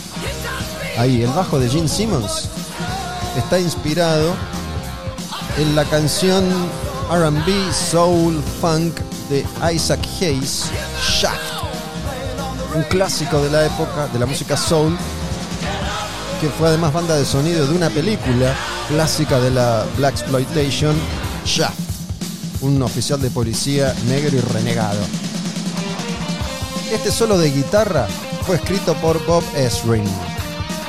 ahí, 0.97 1.21
el 1.21 1.29
bajo 1.29 1.59
de 1.59 1.69
Gene 1.69 1.87
Simmons, 1.87 2.49
está 3.37 3.59
inspirado 3.59 4.33
en 5.59 5.75
la 5.75 5.85
canción 5.85 6.43
RB, 7.11 7.71
Soul, 7.71 8.41
Funk 8.59 8.99
de 9.29 9.45
Isaac 9.71 9.99
Hayes, 10.19 10.71
Shaft, 10.99 11.63
un 12.75 12.81
clásico 12.83 13.39
de 13.39 13.51
la 13.51 13.67
época 13.67 14.07
de 14.07 14.17
la 14.17 14.25
música 14.25 14.57
soul, 14.57 14.97
que 16.41 16.49
fue 16.49 16.69
además 16.69 16.91
banda 16.91 17.15
de 17.15 17.23
sonido 17.23 17.67
de 17.67 17.75
una 17.75 17.91
película 17.91 18.55
clásica 18.87 19.39
de 19.39 19.51
la 19.51 19.85
Black 19.97 20.13
Exploitation, 20.13 20.95
Shaft, 21.45 21.79
un 22.61 22.81
oficial 22.81 23.21
de 23.21 23.29
policía 23.29 23.93
negro 24.07 24.37
y 24.37 24.41
renegado. 24.41 24.99
Este 26.91 27.11
solo 27.11 27.37
de 27.37 27.51
guitarra 27.51 28.07
fue 28.45 28.57
escrito 28.57 28.93
por 28.95 29.23
Bob 29.25 29.43
Ezrin. 29.55 30.03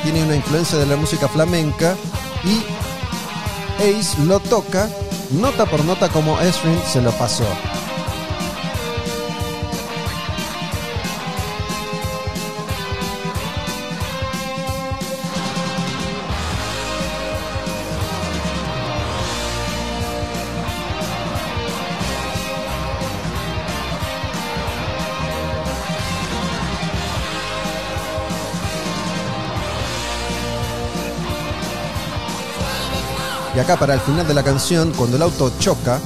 Tiene 0.03 0.23
una 0.23 0.37
influencia 0.37 0.79
de 0.79 0.87
la 0.87 0.97
música 0.97 1.29
flamenca 1.29 1.97
y 2.45 2.63
Ace 3.83 4.23
lo 4.25 4.41
toca 4.41 4.89
nota 5.33 5.67
por 5.67 5.85
nota 5.85 6.09
como 6.09 6.39
Ezrin 6.41 6.79
se 6.87 7.01
lo 7.01 7.11
pasó. 7.13 7.45
Y 33.57 33.59
acá 33.59 33.79
para 33.79 33.95
el 33.95 34.01
final 34.01 34.29
de 34.29 34.35
la 34.35 34.43
canción, 34.43 34.93
cuando 34.93 35.17
el 35.17 35.23
auto 35.23 35.51
choca, 35.59 35.99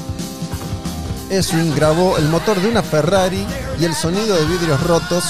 Ezrin 1.31 1.75
grabó 1.75 2.17
el 2.17 2.29
motor 2.29 2.61
de 2.61 2.69
una 2.69 2.81
Ferrari 2.81 3.45
y 3.81 3.85
el 3.85 3.93
sonido 3.93 4.37
de 4.37 4.45
vidrios 4.45 4.81
rotos 4.85 5.25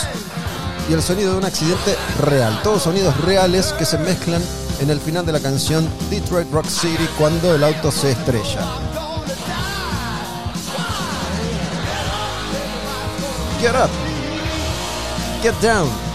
y 0.90 0.92
el 0.92 1.02
sonido 1.02 1.32
de 1.32 1.38
un 1.38 1.44
accidente 1.46 1.96
real. 2.18 2.60
Todos 2.62 2.82
sonidos 2.82 3.18
reales 3.22 3.72
que 3.72 3.86
se 3.86 3.96
mezclan 3.96 4.42
en 4.80 4.90
el 4.90 5.00
final 5.00 5.24
de 5.24 5.32
la 5.32 5.40
canción 5.40 5.88
Detroit 6.10 6.52
Rock 6.52 6.66
City 6.66 7.08
cuando 7.16 7.54
el 7.54 7.64
auto 7.64 7.90
se 7.90 8.10
estrella. 8.10 8.66
Get 13.62 13.74
up. 13.74 13.90
Get 15.42 15.54
down. 15.62 16.09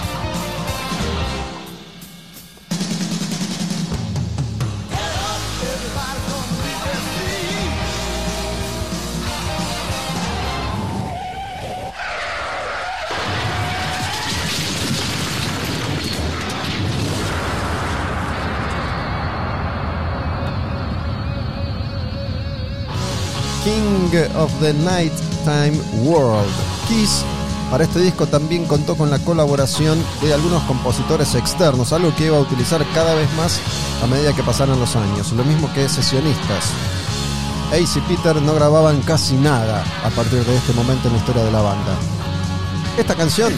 King 23.65 24.15
of 24.35 24.51
the 24.59 24.73
Nighttime 24.75 25.75
World. 26.03 26.47
Kiss 26.87 27.25
para 27.71 27.83
este 27.83 27.99
disco 27.99 28.27
también 28.27 28.65
contó 28.65 28.95
con 28.95 29.09
la 29.09 29.17
colaboración 29.17 29.97
de 30.21 30.35
algunos 30.35 30.61
compositores 30.63 31.33
externos, 31.33 31.91
algo 31.91 32.13
que 32.15 32.27
iba 32.27 32.37
a 32.37 32.41
utilizar 32.41 32.85
cada 32.93 33.15
vez 33.15 33.27
más 33.33 33.59
a 34.03 34.07
medida 34.07 34.33
que 34.33 34.43
pasaran 34.43 34.79
los 34.79 34.95
años, 34.95 35.31
lo 35.31 35.43
mismo 35.43 35.67
que 35.73 35.89
sesionistas. 35.89 36.65
Ace 37.71 37.97
y 37.97 38.01
Peter 38.03 38.39
no 38.39 38.53
grababan 38.53 39.01
casi 39.01 39.33
nada 39.33 39.83
a 40.03 40.11
partir 40.11 40.45
de 40.45 40.55
este 40.55 40.73
momento 40.73 41.07
en 41.07 41.15
la 41.15 41.19
historia 41.19 41.43
de 41.43 41.51
la 41.51 41.61
banda. 41.61 41.97
Esta 42.99 43.15
canción 43.15 43.51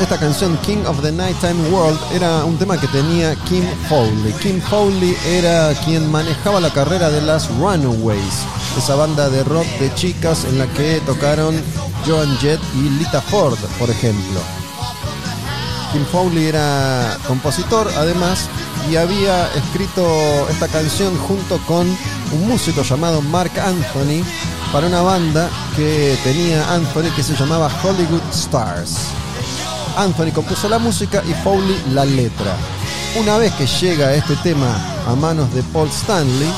Esta 0.00 0.18
canción 0.18 0.58
King 0.58 0.84
of 0.86 1.00
the 1.00 1.10
Nighttime 1.10 1.70
World 1.70 1.98
era 2.12 2.44
un 2.44 2.58
tema 2.58 2.78
que 2.78 2.86
tenía 2.88 3.34
Kim 3.46 3.64
Foley. 3.88 4.32
Kim 4.42 4.60
Foley 4.60 5.16
era 5.26 5.72
quien 5.86 6.10
manejaba 6.10 6.60
la 6.60 6.70
carrera 6.70 7.08
de 7.08 7.22
las 7.22 7.48
Runaways, 7.56 8.44
esa 8.76 8.94
banda 8.94 9.30
de 9.30 9.42
rock 9.44 9.66
de 9.80 9.92
chicas 9.94 10.44
en 10.44 10.58
la 10.58 10.66
que 10.66 11.00
tocaron 11.06 11.54
Joan 12.06 12.36
Jett 12.38 12.60
y 12.74 12.90
Lita 12.90 13.22
Ford, 13.22 13.58
por 13.78 13.88
ejemplo. 13.88 14.38
Kim 15.92 16.04
Foley 16.12 16.44
era 16.44 17.16
compositor 17.26 17.90
además 17.96 18.50
y 18.90 18.96
había 18.96 19.48
escrito 19.54 20.06
esta 20.50 20.68
canción 20.68 21.16
junto 21.16 21.56
con 21.66 21.86
un 21.88 22.48
músico 22.48 22.82
llamado 22.82 23.22
Mark 23.22 23.52
Anthony 23.58 24.22
para 24.72 24.88
una 24.88 25.00
banda 25.00 25.48
que 25.74 26.18
tenía 26.22 26.70
Anthony 26.70 27.10
que 27.16 27.22
se 27.22 27.34
llamaba 27.34 27.70
Hollywood 27.82 28.22
Stars. 28.30 29.25
Anthony 29.96 30.30
compuso 30.32 30.68
la 30.68 30.78
música 30.78 31.22
y 31.28 31.32
Foley 31.42 31.76
la 31.92 32.04
letra. 32.04 32.54
Una 33.18 33.38
vez 33.38 33.52
que 33.54 33.66
llega 33.66 34.14
este 34.14 34.36
tema 34.36 34.76
a 35.06 35.14
manos 35.14 35.52
de 35.54 35.62
Paul 35.62 35.88
Stanley, 35.88 36.52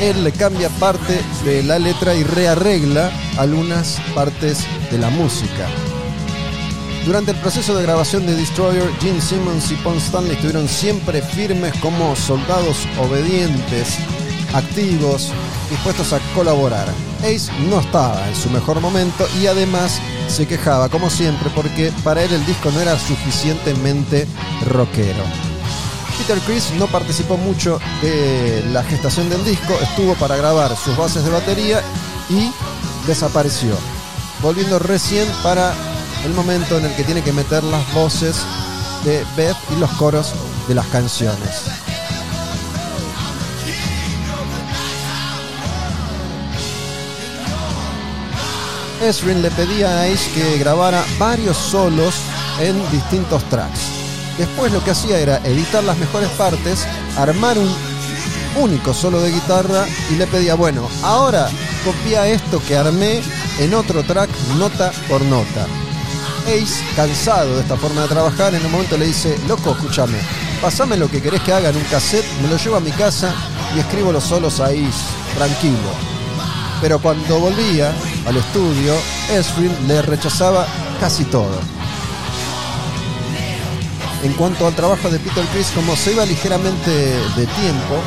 él 0.00 0.22
le 0.22 0.32
cambia 0.32 0.68
parte 0.70 1.20
de 1.44 1.62
la 1.64 1.78
letra 1.78 2.14
y 2.14 2.22
rearregla 2.22 3.10
algunas 3.38 3.98
partes 4.14 4.64
de 4.90 4.98
la 4.98 5.10
música. 5.10 5.66
Durante 7.04 7.32
el 7.32 7.36
proceso 7.38 7.74
de 7.74 7.82
grabación 7.82 8.24
de 8.24 8.34
Destroyer, 8.34 8.88
Gene 9.00 9.20
Simmons 9.20 9.70
y 9.72 9.74
Paul 9.76 9.98
Stanley 9.98 10.32
estuvieron 10.32 10.68
siempre 10.68 11.20
firmes 11.22 11.74
como 11.80 12.16
soldados 12.16 12.88
obedientes, 12.98 13.98
activos, 14.54 15.32
dispuestos 15.68 16.12
a 16.12 16.20
colaborar. 16.34 16.86
Ace 17.20 17.52
no 17.68 17.80
estaba 17.80 18.26
en 18.28 18.36
su 18.36 18.48
mejor 18.48 18.80
momento 18.80 19.26
y 19.40 19.48
además 19.48 20.00
se 20.28 20.46
quejaba, 20.46 20.88
como 20.88 21.10
siempre, 21.10 21.50
porque 21.54 21.92
para 22.02 22.22
él 22.22 22.32
el 22.32 22.44
disco 22.46 22.70
no 22.70 22.80
era 22.80 22.98
suficientemente 22.98 24.26
rockero. 24.66 25.24
Peter 26.18 26.38
Chris 26.46 26.70
no 26.78 26.86
participó 26.86 27.36
mucho 27.36 27.80
de 28.00 28.64
la 28.72 28.82
gestación 28.84 29.28
del 29.28 29.44
disco, 29.44 29.74
estuvo 29.82 30.14
para 30.14 30.36
grabar 30.36 30.76
sus 30.76 30.96
bases 30.96 31.24
de 31.24 31.30
batería 31.30 31.82
y 32.30 32.50
desapareció, 33.06 33.76
volviendo 34.40 34.78
recién 34.78 35.28
para 35.42 35.74
el 36.24 36.32
momento 36.32 36.78
en 36.78 36.86
el 36.86 36.94
que 36.94 37.04
tiene 37.04 37.22
que 37.22 37.32
meter 37.32 37.62
las 37.64 37.92
voces 37.92 38.36
de 39.04 39.24
Beth 39.36 39.56
y 39.76 39.80
los 39.80 39.90
coros 39.92 40.32
de 40.68 40.74
las 40.74 40.86
canciones. 40.86 41.83
Esrin 49.04 49.42
le 49.42 49.50
pedía 49.50 49.88
a 49.90 50.02
Ace 50.04 50.30
que 50.34 50.58
grabara 50.58 51.04
varios 51.18 51.56
solos 51.56 52.14
en 52.58 52.74
distintos 52.90 53.44
tracks. 53.50 53.80
Después 54.38 54.72
lo 54.72 54.82
que 54.82 54.92
hacía 54.92 55.18
era 55.18 55.36
editar 55.44 55.84
las 55.84 55.98
mejores 55.98 56.30
partes, 56.30 56.86
armar 57.16 57.58
un 57.58 57.70
único 58.56 58.94
solo 58.94 59.20
de 59.20 59.30
guitarra 59.30 59.86
y 60.10 60.14
le 60.14 60.26
pedía, 60.26 60.54
bueno, 60.54 60.88
ahora 61.02 61.48
copia 61.84 62.26
esto 62.26 62.62
que 62.66 62.76
armé 62.76 63.20
en 63.58 63.74
otro 63.74 64.02
track 64.04 64.30
nota 64.56 64.90
por 65.08 65.20
nota. 65.22 65.66
Ace, 66.46 66.82
cansado 66.96 67.54
de 67.54 67.60
esta 67.60 67.76
forma 67.76 68.02
de 68.02 68.08
trabajar, 68.08 68.54
en 68.54 68.64
un 68.64 68.72
momento 68.72 68.96
le 68.96 69.06
dice, 69.06 69.38
loco, 69.46 69.72
escúchame, 69.72 70.18
pasame 70.62 70.96
lo 70.96 71.10
que 71.10 71.20
querés 71.20 71.42
que 71.42 71.52
haga 71.52 71.68
en 71.68 71.76
un 71.76 71.84
cassette, 71.84 72.26
me 72.40 72.48
lo 72.48 72.56
llevo 72.56 72.76
a 72.76 72.80
mi 72.80 72.90
casa 72.92 73.34
y 73.76 73.80
escribo 73.80 74.12
los 74.12 74.24
solos 74.24 74.60
ahí, 74.60 74.88
tranquilo. 75.36 75.90
Pero 76.80 76.98
cuando 76.98 77.38
volvía 77.38 77.94
al 78.26 78.36
estudio, 78.36 78.94
Esrin 79.30 79.72
le 79.86 80.02
rechazaba 80.02 80.66
casi 81.00 81.24
todo. 81.24 81.58
En 84.22 84.32
cuanto 84.32 84.66
al 84.66 84.74
trabajo 84.74 85.10
de 85.10 85.18
Peter 85.18 85.44
Chris, 85.52 85.70
como 85.74 85.94
se 85.96 86.12
iba 86.12 86.24
ligeramente 86.24 86.90
de 86.90 87.46
tiempo, 87.46 88.00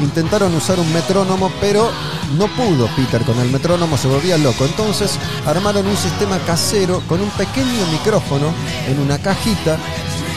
intentaron 0.00 0.54
usar 0.54 0.78
un 0.78 0.92
metrónomo, 0.92 1.50
pero 1.60 1.90
no 2.38 2.46
pudo 2.48 2.86
Peter 2.94 3.22
con 3.22 3.38
el 3.40 3.50
metrónomo, 3.50 3.96
se 3.96 4.06
volvía 4.06 4.38
loco. 4.38 4.64
Entonces 4.64 5.18
armaron 5.46 5.86
un 5.86 5.96
sistema 5.96 6.38
casero 6.46 7.00
con 7.08 7.20
un 7.20 7.30
pequeño 7.30 7.86
micrófono 7.90 8.52
en 8.86 9.00
una 9.00 9.18
cajita 9.18 9.78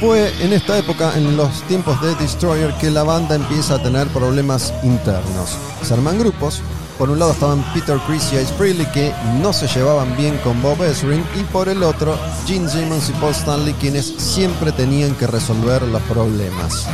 Fue 0.00 0.30
en 0.44 0.52
esta 0.52 0.76
época, 0.76 1.16
en 1.16 1.38
los 1.38 1.62
tiempos 1.62 1.98
de 2.02 2.14
Destroyer, 2.16 2.74
que 2.74 2.90
la 2.90 3.02
banda 3.02 3.34
empieza 3.34 3.76
a 3.76 3.82
tener 3.82 4.06
problemas 4.08 4.74
internos. 4.82 5.56
Se 5.82 5.94
arman 5.94 6.18
grupos. 6.18 6.60
Por 6.98 7.08
un 7.08 7.18
lado 7.18 7.32
estaban 7.32 7.64
Peter 7.72 7.98
Chris 8.06 8.30
y 8.32 8.36
Ace 8.36 8.52
Frehley, 8.54 8.86
que 8.92 9.12
no 9.40 9.54
se 9.54 9.66
llevaban 9.66 10.14
bien 10.16 10.38
con 10.38 10.60
Bob 10.62 10.82
Ezrin, 10.82 11.24
y 11.38 11.44
por 11.44 11.68
el 11.68 11.82
otro, 11.82 12.18
Gene 12.46 12.68
Simmons 12.68 13.08
y 13.08 13.12
Paul 13.12 13.32
Stanley, 13.32 13.74
quienes 13.74 14.06
siempre 14.18 14.70
tenían 14.72 15.14
que 15.14 15.26
resolver 15.26 15.82
los 15.82 16.02
problemas. 16.02 16.86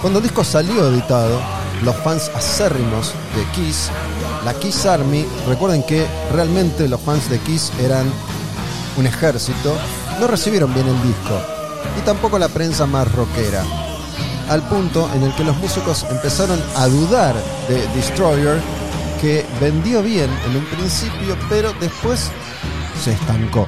Cuando 0.00 0.18
el 0.18 0.24
disco 0.24 0.44
salió 0.44 0.88
editado, 0.88 1.40
los 1.82 1.96
fans 1.96 2.30
acérrimos 2.34 3.12
de 3.34 3.44
Kiss, 3.52 3.90
la 4.44 4.54
Kiss 4.54 4.86
Army, 4.86 5.26
recuerden 5.48 5.82
que 5.82 6.06
realmente 6.32 6.88
los 6.88 7.00
fans 7.00 7.28
de 7.28 7.40
Kiss 7.40 7.72
eran 7.80 8.06
un 8.96 9.06
ejército, 9.06 9.76
no 10.20 10.26
recibieron 10.26 10.72
bien 10.74 10.86
el 10.86 11.02
disco, 11.02 11.40
y 11.98 12.00
tampoco 12.02 12.38
la 12.38 12.48
prensa 12.48 12.86
más 12.86 13.10
rockera, 13.12 13.62
al 14.48 14.62
punto 14.68 15.10
en 15.14 15.22
el 15.22 15.34
que 15.34 15.44
los 15.44 15.56
músicos 15.56 16.04
empezaron 16.10 16.60
a 16.76 16.86
dudar 16.86 17.34
de 17.68 17.86
Destroyer, 17.94 18.60
que 19.20 19.44
vendió 19.60 20.02
bien 20.02 20.30
en 20.48 20.56
un 20.56 20.64
principio, 20.66 21.36
pero 21.48 21.72
después 21.80 22.30
se 23.02 23.12
estancó. 23.12 23.66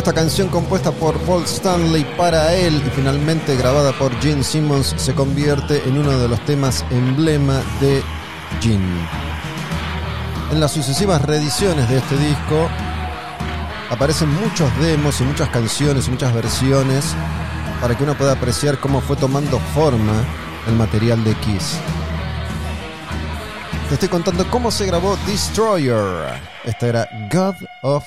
Esta 0.00 0.14
canción 0.14 0.48
compuesta 0.48 0.92
por 0.92 1.14
Paul 1.26 1.44
Stanley 1.44 2.06
para 2.16 2.54
él 2.54 2.82
y 2.86 2.88
finalmente 2.88 3.54
grabada 3.54 3.92
por 3.92 4.18
Gene 4.22 4.42
Simmons 4.42 4.94
se 4.96 5.14
convierte 5.14 5.86
en 5.86 5.98
uno 5.98 6.18
de 6.18 6.26
los 6.26 6.42
temas 6.46 6.86
emblema 6.90 7.60
de 7.82 8.02
Gene. 8.62 9.06
En 10.50 10.58
las 10.58 10.72
sucesivas 10.72 11.20
reediciones 11.20 11.86
de 11.90 11.98
este 11.98 12.16
disco 12.16 12.66
aparecen 13.90 14.30
muchos 14.42 14.74
demos 14.80 15.20
y 15.20 15.24
muchas 15.24 15.50
canciones 15.50 16.08
y 16.08 16.12
muchas 16.12 16.32
versiones 16.32 17.04
para 17.82 17.94
que 17.94 18.02
uno 18.02 18.14
pueda 18.14 18.32
apreciar 18.32 18.78
cómo 18.78 19.02
fue 19.02 19.16
tomando 19.16 19.58
forma 19.74 20.14
el 20.66 20.76
material 20.76 21.22
de 21.24 21.34
Kiss. 21.34 21.76
Te 23.88 23.94
estoy 23.96 24.08
contando 24.08 24.50
cómo 24.50 24.70
se 24.70 24.86
grabó 24.86 25.18
Destroyer. 25.26 26.40
Esta 26.64 26.86
era 26.86 27.08
God 27.30 27.56
of 27.82 28.06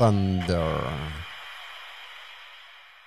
Thunder. 0.00 0.80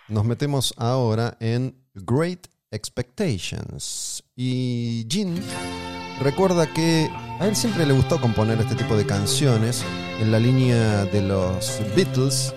Nos 0.08 0.26
metemos 0.26 0.76
ahora 0.78 1.36
en 1.40 1.76
Great 1.96 2.46
Expectations. 2.70 4.24
Y 4.36 5.08
Gene 5.10 5.42
recuerda 6.22 6.72
que 6.72 7.10
a 7.40 7.48
él 7.48 7.56
siempre 7.56 7.88
le 7.88 7.94
gustó 7.94 8.22
componer 8.22 8.62
este 8.62 8.76
tipo 8.76 8.96
de 8.96 9.08
canciones 9.08 9.84
en 10.20 10.32
la 10.32 10.38
línea 10.38 11.06
de 11.06 11.24
los 11.24 11.82
Beatles 11.96 12.54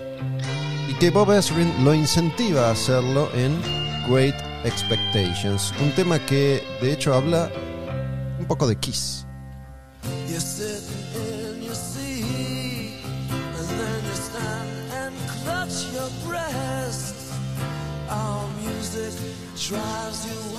y 0.87 0.93
que 0.99 1.09
Bob 1.09 1.31
Ezrin 1.31 1.73
lo 1.83 1.95
incentiva 1.95 2.67
a 2.67 2.71
hacerlo 2.73 3.29
en 3.33 3.59
Great 4.07 4.35
Expectations, 4.65 5.73
un 5.81 5.89
tema 5.93 6.23
que 6.23 6.63
de 6.79 6.93
hecho 6.93 7.15
habla 7.15 7.51
un 8.39 8.45
poco 8.45 8.67
de 8.67 8.75
Kiss. 8.75 9.26
Drives 19.67 20.25
you 20.25 20.56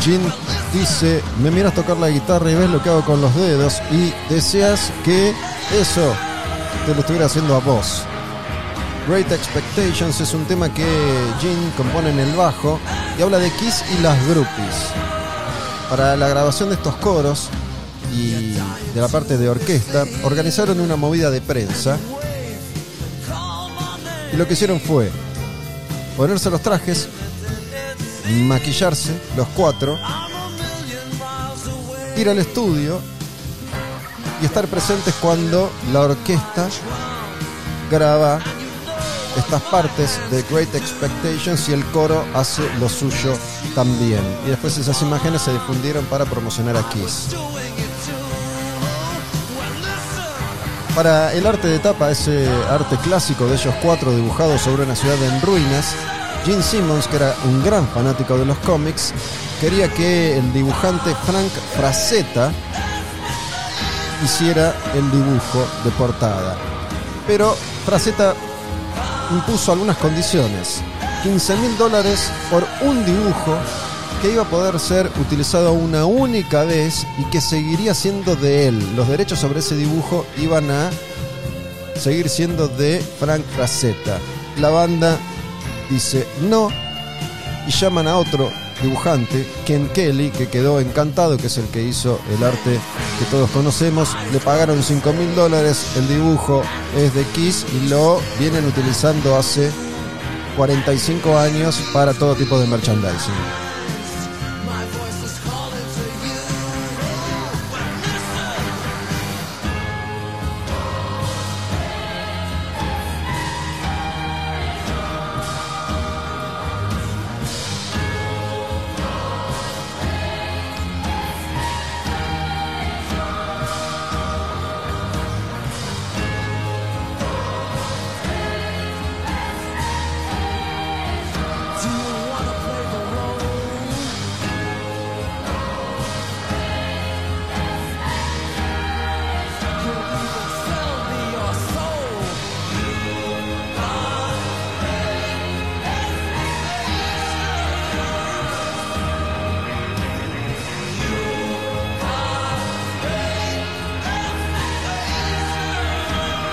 Gene 0.00 0.32
dice, 0.72 1.22
me 1.42 1.50
miras 1.50 1.74
tocar 1.74 1.96
la 1.98 2.08
guitarra 2.08 2.50
y 2.50 2.54
ves 2.54 2.70
lo 2.70 2.82
que 2.82 2.88
hago 2.88 3.04
con 3.04 3.20
los 3.20 3.34
dedos 3.34 3.80
y 3.90 4.12
deseas 4.32 4.90
que 5.04 5.34
eso 5.78 6.14
te 6.86 6.94
lo 6.94 7.00
estuviera 7.00 7.26
haciendo 7.26 7.54
a 7.54 7.60
vos. 7.60 8.02
Great 9.06 9.30
Expectations 9.30 10.20
es 10.20 10.32
un 10.32 10.44
tema 10.44 10.72
que 10.72 10.86
Gene 11.40 11.70
compone 11.76 12.10
en 12.10 12.18
el 12.18 12.32
bajo 12.34 12.78
y 13.18 13.22
habla 13.22 13.38
de 13.38 13.50
Kiss 13.50 13.84
y 13.98 14.02
las 14.02 14.16
groupies. 14.28 14.92
Para 15.90 16.16
la 16.16 16.28
grabación 16.28 16.70
de 16.70 16.76
estos 16.76 16.94
coros 16.96 17.48
y 18.14 18.30
de 18.94 19.00
la 19.00 19.08
parte 19.08 19.36
de 19.36 19.48
orquesta, 19.48 20.04
organizaron 20.22 20.80
una 20.80 20.96
movida 20.96 21.30
de 21.30 21.40
prensa 21.40 21.98
y 24.32 24.36
lo 24.36 24.46
que 24.46 24.54
hicieron 24.54 24.80
fue 24.80 25.10
ponerse 26.16 26.50
los 26.50 26.62
trajes, 26.62 27.08
maquillarse, 28.30 29.18
los 29.36 29.48
cuatro, 29.48 29.98
ir 32.16 32.28
al 32.28 32.38
estudio 32.38 33.00
y 34.42 34.46
estar 34.46 34.66
presentes 34.66 35.14
cuando 35.20 35.70
la 35.92 36.00
orquesta 36.00 36.68
graba 37.90 38.40
estas 39.36 39.62
partes 39.62 40.18
de 40.30 40.42
Great 40.50 40.74
Expectations 40.74 41.68
y 41.68 41.72
el 41.72 41.84
coro 41.86 42.24
hace 42.34 42.62
lo 42.78 42.88
suyo 42.88 43.36
también. 43.74 44.20
Y 44.46 44.50
después 44.50 44.76
esas 44.78 45.00
imágenes 45.02 45.42
se 45.42 45.52
difundieron 45.52 46.04
para 46.06 46.24
promocionar 46.24 46.76
a 46.76 46.88
Kiss. 46.88 47.28
Para 50.94 51.32
el 51.32 51.46
arte 51.46 51.68
de 51.68 51.78
tapa, 51.78 52.10
ese 52.10 52.48
arte 52.68 52.96
clásico 52.96 53.46
de 53.46 53.54
ellos 53.54 53.74
cuatro 53.82 54.14
dibujados 54.14 54.60
sobre 54.60 54.82
una 54.82 54.96
ciudad 54.96 55.22
en 55.22 55.40
ruinas, 55.40 55.94
Gene 56.44 56.62
Simmons, 56.62 57.06
que 57.06 57.16
era 57.16 57.34
un 57.44 57.62
gran 57.62 57.86
fanático 57.88 58.38
de 58.38 58.46
los 58.46 58.56
cómics, 58.58 59.12
quería 59.60 59.88
que 59.88 60.38
el 60.38 60.52
dibujante 60.52 61.14
Frank 61.26 61.50
Frazetta 61.76 62.50
hiciera 64.24 64.74
el 64.94 65.10
dibujo 65.10 65.66
de 65.84 65.90
portada. 65.92 66.56
Pero 67.26 67.56
Frazetta 67.84 68.34
impuso 69.30 69.72
algunas 69.72 69.98
condiciones. 69.98 70.82
15 71.22 71.56
mil 71.56 71.76
dólares 71.76 72.30
por 72.50 72.66
un 72.82 73.04
dibujo 73.04 73.58
que 74.22 74.32
iba 74.32 74.42
a 74.42 74.48
poder 74.50 74.78
ser 74.80 75.10
utilizado 75.20 75.72
una 75.72 76.06
única 76.06 76.64
vez 76.64 77.06
y 77.18 77.24
que 77.24 77.40
seguiría 77.40 77.94
siendo 77.94 78.36
de 78.36 78.68
él. 78.68 78.96
Los 78.96 79.08
derechos 79.08 79.38
sobre 79.38 79.60
ese 79.60 79.76
dibujo 79.76 80.26
iban 80.38 80.70
a 80.70 80.90
seguir 81.98 82.28
siendo 82.28 82.68
de 82.68 83.02
Frank 83.18 83.42
Frazetta. 83.54 84.18
La 84.58 84.70
banda 84.70 85.18
dice 85.90 86.26
no 86.48 86.70
y 87.66 87.70
llaman 87.70 88.08
a 88.08 88.16
otro 88.16 88.50
dibujante, 88.82 89.46
Ken 89.66 89.88
Kelly, 89.88 90.30
que 90.30 90.48
quedó 90.48 90.80
encantado, 90.80 91.36
que 91.36 91.48
es 91.48 91.58
el 91.58 91.66
que 91.66 91.82
hizo 91.82 92.18
el 92.34 92.42
arte 92.42 92.80
que 93.18 93.24
todos 93.30 93.50
conocemos. 93.50 94.16
Le 94.32 94.40
pagaron 94.40 94.82
5 94.82 95.12
mil 95.12 95.34
dólares, 95.34 95.86
el 95.96 96.08
dibujo 96.08 96.62
es 96.96 97.14
de 97.14 97.24
Kiss 97.24 97.66
y 97.74 97.88
lo 97.88 98.20
vienen 98.38 98.66
utilizando 98.66 99.36
hace 99.36 99.70
45 100.56 101.38
años 101.38 101.80
para 101.92 102.14
todo 102.14 102.34
tipo 102.34 102.58
de 102.58 102.66
merchandising. 102.66 103.69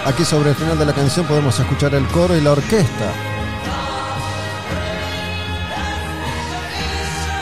Aquí 0.08 0.24
sobre 0.24 0.52
el 0.52 0.56
final 0.56 0.80
de 0.80 0.86
la 0.86 0.94
canción 0.94 1.26
podemos 1.26 1.60
escuchar 1.60 1.94
el 1.94 2.08
coro 2.08 2.34
y 2.34 2.40
la 2.40 2.54
orquesta. 2.54 3.12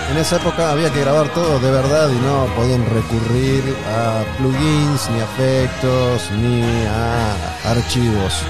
En 0.10 0.18
esa 0.18 0.38
época 0.38 0.72
había 0.72 0.92
que 0.92 1.00
grabar 1.02 1.32
todo 1.32 1.60
de 1.60 1.70
verdad 1.70 2.10
y 2.10 2.16
no 2.16 2.48
podían 2.56 2.84
recurrir 2.88 3.64
a 3.88 4.24
plugins, 4.40 5.10
ni 5.12 5.20
a 5.20 5.24
efectos, 5.26 6.32
ni 6.42 6.64
a 6.88 7.70
archivos. 7.70 8.42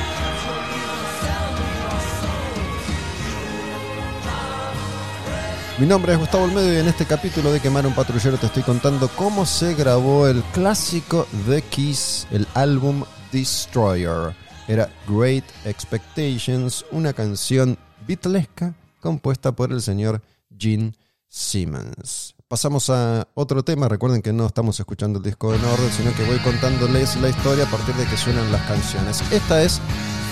Mi 5.78 5.86
nombre 5.86 6.14
es 6.14 6.20
Gustavo 6.20 6.46
Olmedo 6.46 6.72
y 6.72 6.78
en 6.78 6.88
este 6.88 7.06
capítulo 7.06 7.52
de 7.52 7.60
Quemar 7.60 7.86
un 7.86 7.94
Patrullero 7.94 8.38
te 8.38 8.46
estoy 8.46 8.64
contando 8.64 9.10
cómo 9.10 9.46
se 9.46 9.74
grabó 9.74 10.26
el 10.26 10.42
clásico 10.54 11.28
de 11.48 11.62
Kiss, 11.64 12.28
el 12.32 12.48
álbum 12.54 13.04
Destroyer. 13.36 14.34
Era 14.66 14.90
Great 15.10 15.44
Expectations, 15.66 16.86
una 16.92 17.12
canción 17.12 17.78
beatlesca 18.08 18.74
compuesta 19.02 19.52
por 19.52 19.74
el 19.74 19.82
señor 19.82 20.22
Gene 20.58 20.94
Simmons. 21.28 22.34
Pasamos 22.48 22.90
a 22.90 23.28
otro 23.34 23.62
tema. 23.62 23.90
Recuerden 23.90 24.22
que 24.22 24.32
no 24.32 24.46
estamos 24.46 24.80
escuchando 24.80 25.20
el 25.20 25.26
disco 25.26 25.54
en 25.54 25.66
orden, 25.66 25.92
sino 25.92 26.16
que 26.16 26.24
voy 26.24 26.40
contándoles 26.40 27.18
la 27.18 27.28
historia 27.28 27.66
a 27.66 27.70
partir 27.70 27.94
de 27.96 28.06
que 28.06 28.16
suenan 28.16 28.50
las 28.54 28.66
canciones. 28.68 29.22
Esta 29.34 29.62
es 29.62 29.82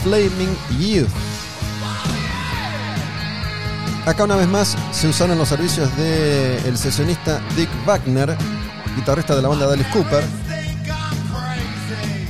Flaming 0.03 0.55
Youth. 0.79 1.09
Acá 4.05 4.23
una 4.23 4.37
vez 4.37 4.47
más 4.47 4.77
se 4.93 5.09
usaron 5.09 5.37
los 5.37 5.49
servicios 5.49 5.89
del 5.97 6.77
sesionista 6.77 7.41
Dick 7.57 7.69
Wagner, 7.85 8.37
guitarrista 8.95 9.35
de 9.35 9.41
la 9.41 9.49
banda 9.49 9.67
de 9.67 9.73
Alice 9.73 9.89
Cooper. 9.91 10.23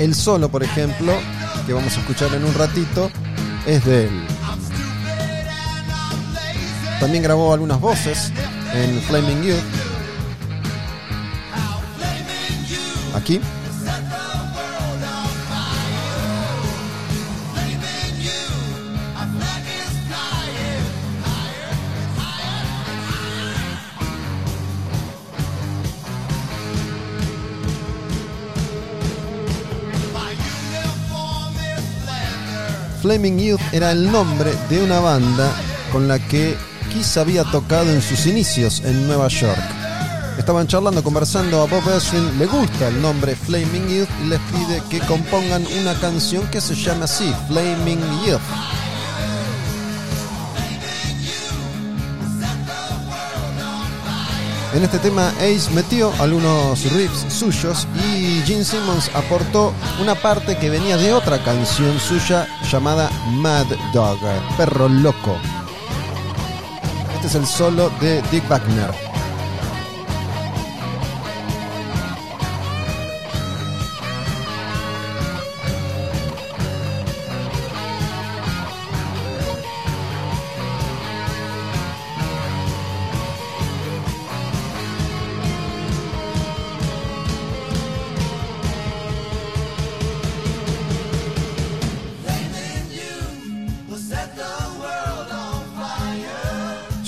El 0.03 0.13
solo, 0.13 0.49
por 0.49 0.61
ejemplo, 0.63 1.13
que 1.65 1.71
vamos 1.71 1.95
a 1.95 2.01
escuchar 2.01 2.33
en 2.35 2.43
un 2.43 2.53
ratito, 2.55 3.09
es 3.65 3.85
de 3.85 4.07
él. 4.07 4.27
También 6.99 7.23
grabó 7.23 7.53
algunas 7.53 7.79
voces 7.79 8.33
en 8.73 9.01
Flaming 9.03 9.43
Youth. 9.43 9.63
Aquí. 13.15 13.39
Flaming 33.03 33.37
Youth 33.37 33.59
era 33.73 33.91
el 33.91 34.09
nombre 34.09 34.53
de 34.69 34.81
una 34.81 35.01
banda 35.01 35.51
con 35.91 36.07
la 36.07 36.25
que 36.25 36.55
Kiss 36.89 37.17
había 37.17 37.43
tocado 37.43 37.91
en 37.91 38.01
sus 38.01 38.25
inicios 38.27 38.81
en 38.85 39.07
Nueva 39.07 39.27
York. 39.27 39.59
Estaban 40.37 40.67
charlando, 40.67 41.03
conversando, 41.03 41.61
a 41.61 41.65
Bob 41.65 41.83
Ezrin 41.89 42.39
le 42.39 42.45
gusta 42.45 42.87
el 42.87 43.01
nombre 43.01 43.35
Flaming 43.35 43.89
Youth 43.89 44.09
y 44.23 44.29
les 44.29 44.39
pide 44.39 44.81
que 44.89 45.05
compongan 45.05 45.65
una 45.81 45.95
canción 45.95 46.47
que 46.47 46.61
se 46.61 46.75
llame 46.75 47.03
así, 47.03 47.29
Flaming 47.49 47.99
Youth. 48.25 48.72
En 54.73 54.83
este 54.83 54.97
tema 54.97 55.29
Ace 55.37 55.69
metió 55.71 56.11
algunos 56.19 56.91
riffs 56.93 57.31
suyos 57.31 57.87
y 58.09 58.41
Gene 58.43 58.63
Simmons 58.63 59.11
aportó 59.13 59.71
una 60.01 60.15
parte 60.15 60.57
que 60.57 60.71
venía 60.71 60.97
de 60.97 61.13
otra 61.13 61.43
canción 61.43 61.99
suya 61.99 62.47
llamada 62.71 63.11
Mad 63.33 63.67
Dog, 63.93 64.17
Perro 64.57 64.89
Loco. 64.89 65.37
Este 67.13 67.27
es 67.27 67.35
el 67.35 67.45
solo 67.45 67.91
de 68.01 68.23
Dick 68.31 68.49
Wagner. 68.49 69.12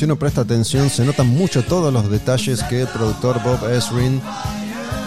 Si 0.05 0.07
uno 0.07 0.19
presta 0.19 0.41
atención, 0.41 0.91
se 0.91 1.03
notan 1.03 1.25
mucho 1.29 1.63
todos 1.63 1.91
los 1.91 2.11
detalles 2.11 2.61
que 2.61 2.81
el 2.81 2.87
productor 2.87 3.41
Bob 3.41 3.67
Ezrin 3.67 4.21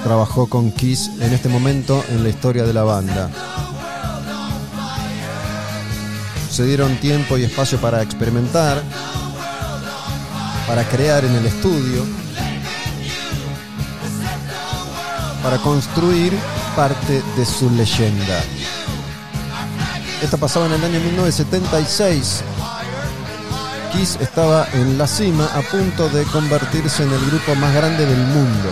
trabajó 0.03 0.49
con 0.49 0.73
Kiss 0.73 1.09
en 1.21 1.33
este 1.33 1.49
momento 1.49 2.05
en 2.09 2.25
la 2.25 2.31
historia 2.31 2.65
de 2.65 2.73
la 2.73 2.83
banda. 2.83 3.31
Se 6.51 6.65
dieron 6.65 6.97
tiempo 6.97 7.39
y 7.39 7.45
espacio 7.45 7.79
para 7.79 8.03
experimentar, 8.03 8.83
para 10.67 10.83
crear 10.89 11.25
en 11.25 11.37
el 11.37 11.47
estudio, 11.47 12.05
para 15.45 15.59
construir 15.59 16.33
parte 16.75 17.23
de 17.37 17.47
su 17.47 17.71
leyenda. 17.71 18.43
Esta 20.21 20.37
pasaba 20.39 20.67
en 20.67 20.73
el 20.73 20.85
año 20.85 20.99
1976 20.99 22.43
Kiss 23.93 24.19
estaba 24.21 24.67
en 24.75 24.99
la 24.99 25.07
cima 25.07 25.47
a 25.55 25.63
punto 25.63 26.09
de 26.11 26.25
convertirse 26.25 27.03
en 27.03 27.13
el 27.13 27.21
grupo 27.27 27.55
más 27.55 27.75
grande 27.75 28.05
del 28.05 28.19
mundo. 28.19 28.69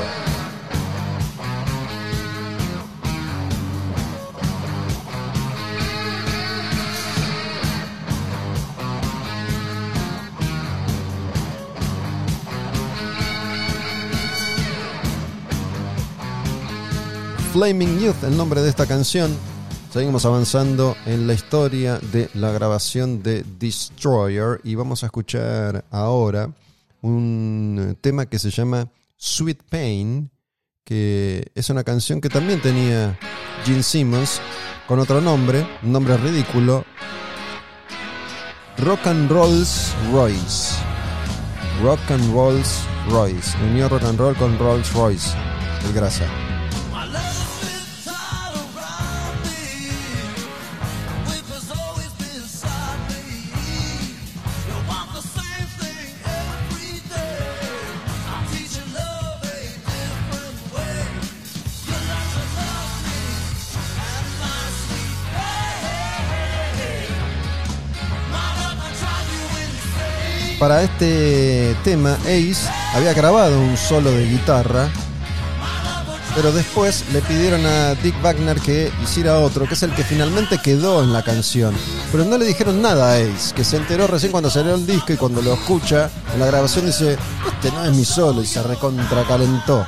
Flaming 17.53 17.99
Youth, 18.01 18.23
el 18.25 18.37
nombre 18.37 18.61
de 18.61 18.69
esta 18.69 18.87
canción, 18.87 19.35
Seguimos 19.97 20.27
avanzando 20.27 20.95
en 21.07 21.27
la 21.27 21.33
historia 21.33 21.99
de 22.13 22.29
la 22.35 22.53
grabación 22.53 23.23
de 23.23 23.43
Destroyer 23.59 24.61
y 24.63 24.75
vamos 24.75 25.03
a 25.03 25.07
escuchar 25.07 25.87
ahora 25.91 26.51
un 27.01 27.97
tema 28.03 28.27
que 28.27 28.39
se 28.39 28.51
llama 28.51 28.89
Sweet 29.17 29.63
Pain, 29.71 30.31
que 30.85 31.51
es 31.55 31.71
una 31.71 31.83
canción 31.83 32.21
que 32.21 32.29
también 32.29 32.61
tenía 32.61 33.19
Gene 33.65 33.83
Simmons 33.83 34.43
con 34.87 34.99
otro 34.99 35.23
nombre, 35.23 35.67
un 35.83 35.93
nombre 35.93 36.19
ridículo, 36.19 36.85
Rock 38.77 39.07
and 39.07 39.31
Rolls 39.31 39.95
Royce. 40.13 40.75
Rock 41.83 42.11
and 42.11 42.35
Rolls 42.35 42.85
Royce. 43.09 43.57
Unió 43.65 43.89
rock 43.89 44.03
and 44.03 44.19
roll 44.19 44.37
con 44.37 44.59
Rolls 44.59 44.93
Royce, 44.93 45.35
el 45.87 45.95
grasa. 45.95 46.27
Para 70.59 70.83
este 70.83 71.77
tema 71.85 72.15
Ace 72.23 72.69
había 72.95 73.13
grabado 73.13 73.61
un 73.61 73.77
solo 73.77 74.11
de 74.11 74.27
guitarra, 74.27 74.89
pero 76.35 76.53
después 76.53 77.05
le 77.13 77.21
pidieron 77.23 77.65
a 77.67 77.95
Dick 77.95 78.15
Wagner 78.23 78.59
que 78.61 78.91
hiciera 79.03 79.39
otro, 79.39 79.67
que 79.67 79.75
es 79.75 79.83
el 79.83 79.93
que 79.95 80.05
finalmente 80.05 80.59
quedó 80.63 81.03
en 81.03 81.13
la 81.13 81.23
canción. 81.23 81.75
Pero 82.11 82.25
no 82.25 82.39
le 82.39 82.47
dijeron 82.47 82.81
nada 82.81 83.13
a 83.13 83.17
Ace, 83.17 83.55
que 83.55 83.65
se 83.65 83.77
enteró 83.77 84.07
recién 84.07 84.33
cuando 84.33 84.51
salió 84.51 84.75
el 84.75 84.87
disco 84.87 85.13
y 85.13 85.17
cuando 85.17 85.43
lo 85.43 85.55
escucha 85.55 86.11
en 86.33 86.41
la 86.41 86.47
grabación 86.47 86.87
dice, 86.87 87.19
este 87.53 87.71
no 87.73 87.85
es 87.85 87.93
mi 87.95 88.05
solo 88.05 88.43
y 88.43 88.47
se 88.47 88.63
recontracalentó. 88.63 89.87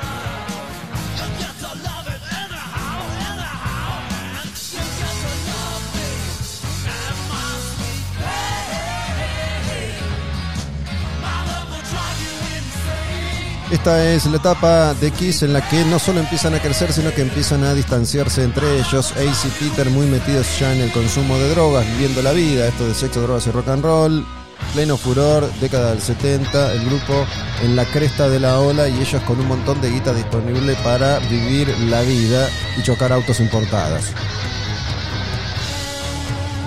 Esta 13.78 14.12
es 14.12 14.26
la 14.26 14.38
etapa 14.38 14.92
de 14.94 15.12
Kiss 15.12 15.44
en 15.44 15.52
la 15.52 15.66
que 15.66 15.84
no 15.84 16.00
solo 16.00 16.18
empiezan 16.18 16.52
a 16.52 16.60
crecer, 16.60 16.92
sino 16.92 17.14
que 17.14 17.22
empiezan 17.22 17.62
a 17.62 17.74
distanciarse 17.74 18.42
entre 18.42 18.80
ellos. 18.80 19.12
Ace 19.12 19.46
y 19.46 19.50
Peter 19.52 19.88
muy 19.88 20.04
metidos 20.06 20.58
ya 20.58 20.74
en 20.74 20.80
el 20.80 20.90
consumo 20.90 21.38
de 21.38 21.50
drogas, 21.50 21.86
viviendo 21.92 22.20
la 22.20 22.32
vida, 22.32 22.66
esto 22.66 22.88
de 22.88 22.92
sexo, 22.92 23.22
drogas 23.22 23.46
y 23.46 23.52
rock 23.52 23.68
and 23.68 23.84
roll. 23.84 24.26
Pleno 24.74 24.96
furor, 24.96 25.48
década 25.60 25.90
del 25.90 26.02
70, 26.02 26.72
el 26.72 26.86
grupo 26.86 27.24
en 27.62 27.76
la 27.76 27.84
cresta 27.84 28.28
de 28.28 28.40
la 28.40 28.58
ola 28.58 28.88
y 28.88 28.98
ellos 28.98 29.22
con 29.22 29.38
un 29.38 29.46
montón 29.46 29.80
de 29.80 29.90
guita 29.90 30.12
disponible 30.12 30.74
para 30.82 31.20
vivir 31.20 31.68
la 31.88 32.02
vida 32.02 32.48
y 32.76 32.82
chocar 32.82 33.12
autos 33.12 33.38
importados. 33.38 34.02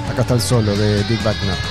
Acá 0.10 0.22
está 0.22 0.36
el 0.36 0.42
solo 0.42 0.78
de 0.78 1.04
Dick 1.04 1.22
Wagner. 1.26 1.71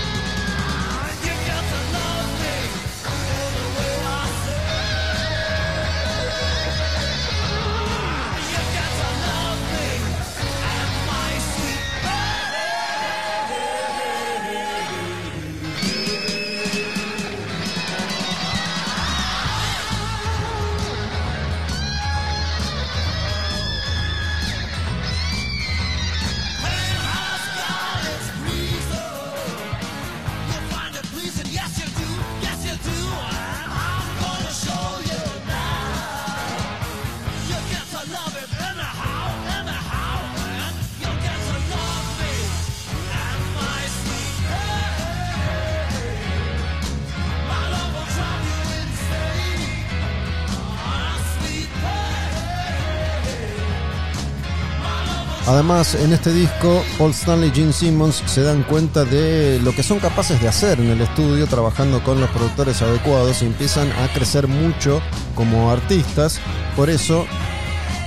Además, 55.60 55.94
en 55.94 56.14
este 56.14 56.32
disco, 56.32 56.82
Paul 56.96 57.10
Stanley 57.10 57.50
y 57.50 57.52
Gene 57.52 57.74
Simmons 57.74 58.22
se 58.24 58.42
dan 58.42 58.62
cuenta 58.62 59.04
de 59.04 59.60
lo 59.62 59.74
que 59.74 59.82
son 59.82 59.98
capaces 59.98 60.40
de 60.40 60.48
hacer 60.48 60.80
en 60.80 60.88
el 60.88 61.02
estudio 61.02 61.46
trabajando 61.46 62.02
con 62.02 62.18
los 62.18 62.30
productores 62.30 62.80
adecuados 62.80 63.42
y 63.42 63.44
empiezan 63.44 63.92
a 63.92 64.10
crecer 64.14 64.48
mucho 64.48 65.02
como 65.34 65.70
artistas. 65.70 66.40
Por 66.74 66.88
eso, 66.88 67.26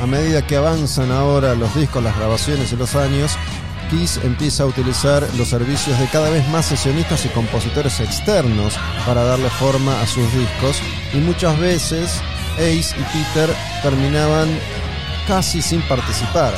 a 0.01 0.07
medida 0.07 0.47
que 0.47 0.55
avanzan 0.55 1.11
ahora 1.11 1.53
los 1.53 1.75
discos, 1.75 2.03
las 2.03 2.17
grabaciones 2.17 2.73
y 2.73 2.75
los 2.75 2.95
años, 2.95 3.33
Kiss 3.91 4.19
empieza 4.23 4.63
a 4.63 4.65
utilizar 4.65 5.23
los 5.37 5.49
servicios 5.49 5.99
de 5.99 6.07
cada 6.07 6.31
vez 6.31 6.49
más 6.49 6.65
sesionistas 6.65 7.23
y 7.25 7.29
compositores 7.29 7.99
externos 7.99 8.73
para 9.05 9.25
darle 9.25 9.51
forma 9.51 10.01
a 10.01 10.07
sus 10.07 10.25
discos 10.33 10.81
y 11.13 11.17
muchas 11.17 11.59
veces 11.59 12.19
Ace 12.55 12.95
y 12.99 13.03
Peter 13.13 13.55
terminaban 13.83 14.49
casi 15.27 15.61
sin 15.61 15.83
participar 15.83 16.55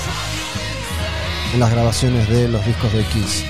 en 1.56 1.62
las 1.62 1.72
grabaciones 1.72 2.28
de 2.28 2.50
los 2.50 2.66
discos 2.66 2.92
de 2.92 3.02
Kiss. 3.06 3.46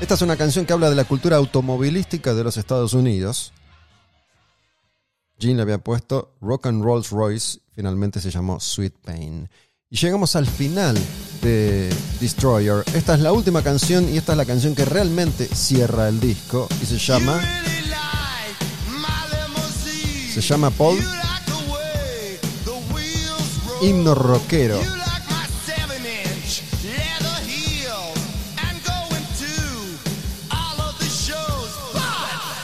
Esta 0.00 0.14
es 0.14 0.22
una 0.22 0.36
canción 0.36 0.66
que 0.66 0.72
habla 0.72 0.90
de 0.90 0.96
la 0.96 1.04
cultura 1.04 1.36
automovilística 1.36 2.34
de 2.34 2.42
los 2.42 2.56
Estados 2.56 2.92
Unidos. 2.92 3.52
Gene 5.38 5.54
le 5.54 5.62
había 5.62 5.78
puesto 5.78 6.34
Rock 6.40 6.66
and 6.66 6.82
Rolls 6.82 7.10
Royce, 7.10 7.60
finalmente 7.72 8.20
se 8.20 8.32
llamó 8.32 8.58
Sweet 8.58 8.94
Pain. 9.04 9.48
Y 9.90 9.96
llegamos 9.96 10.34
al 10.34 10.46
final 10.46 10.98
de 11.40 11.88
Destroyer. 12.18 12.82
Esta 12.94 13.14
es 13.14 13.20
la 13.20 13.32
última 13.32 13.62
canción 13.62 14.12
y 14.12 14.18
esta 14.18 14.32
es 14.32 14.38
la 14.38 14.44
canción 14.44 14.74
que 14.74 14.84
realmente 14.84 15.46
cierra 15.46 16.08
el 16.08 16.18
disco 16.18 16.66
y 16.82 16.86
se 16.86 16.98
llama 16.98 17.40
se 20.34 20.40
llama 20.40 20.70
Paul 20.70 20.98
Himno 23.80 24.14
rockero. 24.14 24.80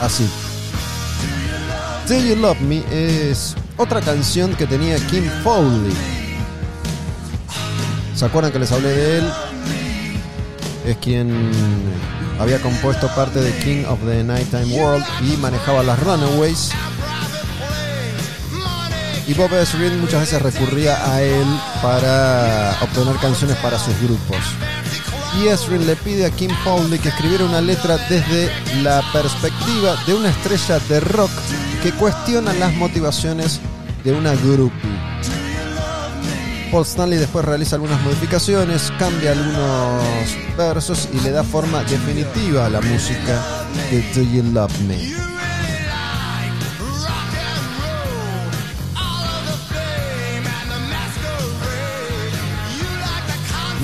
Así. 0.00 0.29
Do 2.09 2.18
You 2.18 2.37
Love 2.37 2.61
Me 2.61 2.83
es 2.90 3.55
otra 3.77 4.00
canción 4.00 4.55
que 4.55 4.66
tenía 4.66 4.96
Kim 5.07 5.24
Foley. 5.42 5.94
¿Se 8.14 8.24
acuerdan 8.24 8.53
que 8.53 8.59
les 8.59 8.70
hablé 8.72 8.88
de 8.88 9.18
él? 9.18 9.33
Es 10.87 10.96
quien 10.98 11.50
había 12.38 12.61
compuesto 12.61 13.09
parte 13.14 13.40
de 13.40 13.57
King 13.59 13.85
of 13.87 13.98
the 14.05 14.22
Nighttime 14.22 14.66
World 14.79 15.05
y 15.22 15.37
manejaba 15.38 15.83
las 15.83 15.98
Runaways. 16.00 16.70
Y 19.27 19.33
Bob 19.35 19.55
Ezrin 19.55 20.01
muchas 20.01 20.21
veces 20.21 20.43
recurría 20.43 21.13
a 21.13 21.23
él 21.23 21.47
para 21.81 22.77
obtener 22.83 23.17
canciones 23.17 23.57
para 23.59 23.79
sus 23.79 23.99
grupos. 24.01 24.37
Y 25.41 25.49
Ezrin 25.49 25.87
le 25.87 25.97
pide 25.97 26.27
a 26.27 26.31
Kim 26.31 26.51
Fowley 26.63 26.99
que 26.99 27.09
escribiera 27.09 27.45
una 27.45 27.61
letra 27.61 27.97
desde 28.09 28.51
la 28.83 29.03
perspectiva 29.13 29.97
de 30.07 30.15
una 30.15 30.29
estrella 30.29 30.79
de 30.89 31.01
rock 31.01 31.31
que 31.83 31.93
cuestiona 31.93 32.53
las 32.55 32.73
motivaciones 32.75 33.61
de 34.05 34.13
una 34.13 34.35
groupie. 34.35 35.15
Paul 36.71 36.85
Stanley 36.85 37.19
después 37.19 37.45
realiza 37.45 37.77
algunas 37.77 38.01
modificaciones, 38.03 38.93
cambia 38.99 39.33
algunos 39.33 40.37
versos 40.57 41.09
y 41.13 41.21
le 41.21 41.31
da 41.31 41.45
forma 41.45 41.83
definitiva 41.85 42.67
a 42.67 42.71
la 42.71 42.81
música 42.81 43.41
de 43.91 44.03
Do 44.15 44.23
You 44.23 44.43
Love 44.53 44.81
Me. 44.81 45.34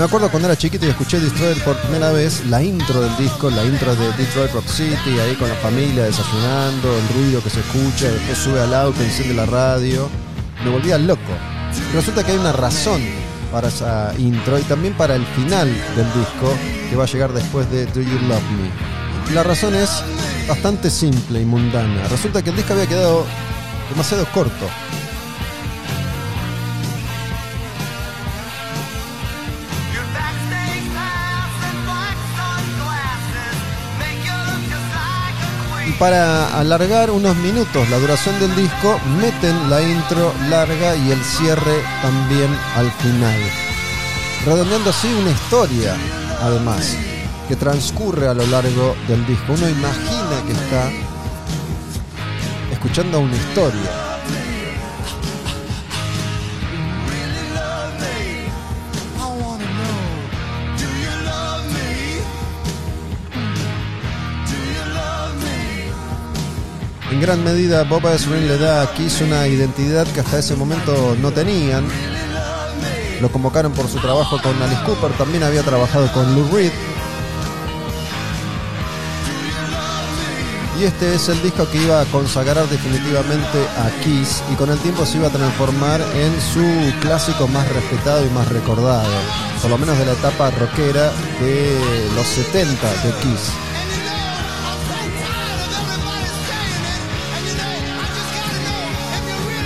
Me 0.00 0.06
acuerdo 0.06 0.30
cuando 0.30 0.48
era 0.48 0.56
chiquito 0.56 0.86
y 0.86 0.88
escuché 0.88 1.20
Destroyer 1.20 1.62
por 1.62 1.76
primera 1.82 2.10
vez, 2.10 2.46
la 2.46 2.62
intro 2.62 3.02
del 3.02 3.14
disco, 3.18 3.50
la 3.50 3.62
intro 3.62 3.94
de 3.94 4.10
Detroit 4.12 4.50
Rock 4.50 4.66
City, 4.66 5.20
ahí 5.20 5.34
con 5.34 5.46
la 5.46 5.54
familia 5.56 6.04
desayunando, 6.04 6.96
el 6.96 7.08
ruido 7.08 7.42
que 7.42 7.50
se 7.50 7.60
escucha, 7.60 8.08
después 8.08 8.38
sube 8.38 8.62
al 8.62 8.72
auto, 8.72 9.02
enciende 9.02 9.34
la 9.34 9.44
radio. 9.44 10.08
Me 10.64 10.70
volvía 10.70 10.96
loco. 10.96 11.20
Resulta 11.92 12.24
que 12.24 12.32
hay 12.32 12.38
una 12.38 12.52
razón 12.52 13.02
para 13.52 13.68
esa 13.68 14.14
intro 14.16 14.58
y 14.58 14.62
también 14.62 14.94
para 14.94 15.16
el 15.16 15.26
final 15.26 15.68
del 15.68 16.06
disco 16.14 16.50
que 16.88 16.96
va 16.96 17.04
a 17.04 17.06
llegar 17.06 17.34
después 17.34 17.70
de 17.70 17.84
Do 17.84 18.00
You 18.00 18.18
Love 18.26 18.50
Me. 18.52 19.34
La 19.34 19.42
razón 19.42 19.74
es 19.74 20.02
bastante 20.48 20.88
simple 20.88 21.42
y 21.42 21.44
mundana. 21.44 22.08
Resulta 22.08 22.40
que 22.40 22.48
el 22.48 22.56
disco 22.56 22.72
había 22.72 22.86
quedado 22.86 23.26
demasiado 23.90 24.24
corto. 24.32 24.66
Para 36.00 36.58
alargar 36.58 37.10
unos 37.10 37.36
minutos 37.36 37.88
la 37.90 37.98
duración 37.98 38.40
del 38.40 38.56
disco, 38.56 38.98
meten 39.20 39.68
la 39.68 39.82
intro 39.82 40.32
larga 40.48 40.96
y 40.96 41.10
el 41.10 41.22
cierre 41.22 41.82
también 42.00 42.48
al 42.74 42.90
final. 42.92 43.38
Redondeando 44.46 44.88
así 44.88 45.12
una 45.12 45.30
historia, 45.30 45.94
además, 46.40 46.96
que 47.46 47.54
transcurre 47.54 48.28
a 48.28 48.34
lo 48.34 48.46
largo 48.46 48.96
del 49.08 49.26
disco. 49.26 49.52
Uno 49.52 49.68
imagina 49.68 50.42
que 50.46 50.52
está 50.52 50.90
escuchando 52.72 53.20
una 53.20 53.36
historia. 53.36 54.10
En 67.21 67.27
gran 67.27 67.44
medida, 67.44 67.85
Bob 67.85 68.06
Ezrin 68.06 68.48
le 68.48 68.56
da 68.56 68.81
a 68.81 68.94
Kiss 68.94 69.21
una 69.21 69.46
identidad 69.46 70.06
que 70.06 70.21
hasta 70.21 70.38
ese 70.38 70.56
momento 70.56 71.14
no 71.21 71.31
tenían. 71.31 71.87
Lo 73.21 73.31
convocaron 73.31 73.73
por 73.73 73.88
su 73.88 73.98
trabajo 73.98 74.40
con 74.40 74.54
Alice 74.62 74.81
Cooper, 74.87 75.12
también 75.18 75.42
había 75.42 75.62
trabajado 75.62 76.10
con 76.14 76.35
Lou 76.35 76.48
Reed. 76.50 76.73
Y 80.81 80.85
este 80.85 81.14
es 81.14 81.29
el 81.29 81.42
disco 81.42 81.68
que 81.71 81.83
iba 81.83 82.00
a 82.00 82.06
consagrar 82.06 82.66
definitivamente 82.71 83.58
a 83.77 84.02
Kiss 84.02 84.42
y 84.50 84.54
con 84.54 84.71
el 84.71 84.79
tiempo 84.79 85.04
se 85.04 85.18
iba 85.18 85.27
a 85.27 85.31
transformar 85.31 86.00
en 86.14 86.40
su 86.40 87.00
clásico 87.02 87.46
más 87.48 87.68
respetado 87.68 88.25
y 88.25 88.31
más 88.31 88.48
recordado, 88.48 89.12
por 89.60 89.71
lo 89.71 89.77
menos 89.77 89.98
de 89.98 90.06
la 90.06 90.12
etapa 90.12 90.48
rockera 90.52 91.12
de 91.38 91.79
los 92.16 92.27
70 92.27 92.88
de 93.04 93.12
Kiss. 93.21 93.69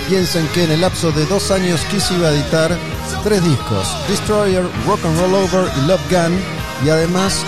Piensen 0.07 0.47
que 0.49 0.63
en 0.63 0.71
el 0.71 0.81
lapso 0.81 1.11
de 1.11 1.25
dos 1.25 1.49
años 1.49 1.81
Kiss 1.89 2.11
iba 2.11 2.27
a 2.27 2.31
editar 2.31 2.77
tres 3.23 3.43
discos, 3.43 3.87
Destroyer, 4.07 4.63
Rock 4.85 5.03
and 5.03 5.19
Roll 5.19 5.33
Over 5.33 5.67
y 5.77 5.87
Love 5.87 6.11
Gun, 6.11 6.39
y 6.85 6.89
además 6.89 7.43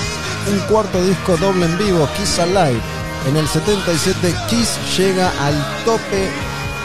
un 0.51 0.59
cuarto 0.61 1.03
disco 1.03 1.37
doble 1.37 1.65
en 1.65 1.77
vivo, 1.77 2.09
Kiss 2.17 2.39
Alive. 2.39 2.81
En 3.27 3.37
el 3.37 3.47
77 3.47 4.33
Kiss 4.49 4.79
llega 4.97 5.31
al 5.45 5.55
tope 5.85 6.31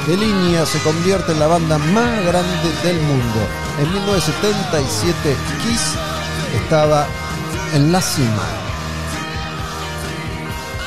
de 0.07 0.17
línea, 0.17 0.67
se 0.67 0.79
convierte 0.81 1.33
en 1.33 1.41
la 1.41 1.47
banda 1.47 1.79
más 1.79 2.27
grande 2.27 2.71
del 2.85 3.01
mundo. 3.01 3.41
En 3.81 3.91
1977 3.95 5.37
Kiss 5.63 5.95
estaba 6.55 7.07
en 7.73 7.93
la 7.93 8.03
cima. 8.03 8.62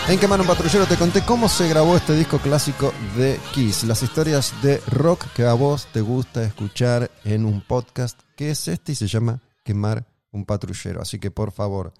En 0.08 0.20
Quemar 0.20 0.40
un 0.40 0.46
Patrullero 0.46 0.86
te 0.86 0.98
conté 0.98 1.26
cómo 1.26 1.50
se 1.50 1.68
grabó 1.68 1.98
este 1.98 2.14
disco 2.14 2.38
clásico 2.38 2.94
de 3.18 3.40
Kiss, 3.56 3.84
las 3.86 4.04
historias 4.04 4.54
de 4.62 4.78
rock 4.86 5.26
que 5.34 5.46
a 5.46 5.54
vos 5.56 5.88
te 5.92 6.02
gusta 6.02 6.44
escuchar 6.44 7.10
en 7.24 7.44
un 7.44 7.62
podcast 7.62 8.22
que 8.36 8.52
es 8.52 8.68
este 8.68 8.92
y 8.92 8.96
se 8.96 9.08
llama 9.08 9.42
Quemar 9.64 10.06
un 10.32 10.46
Patrullero. 10.46 11.02
Así 11.02 11.18
que 11.18 11.32
por 11.32 11.52
favor, 11.52 11.92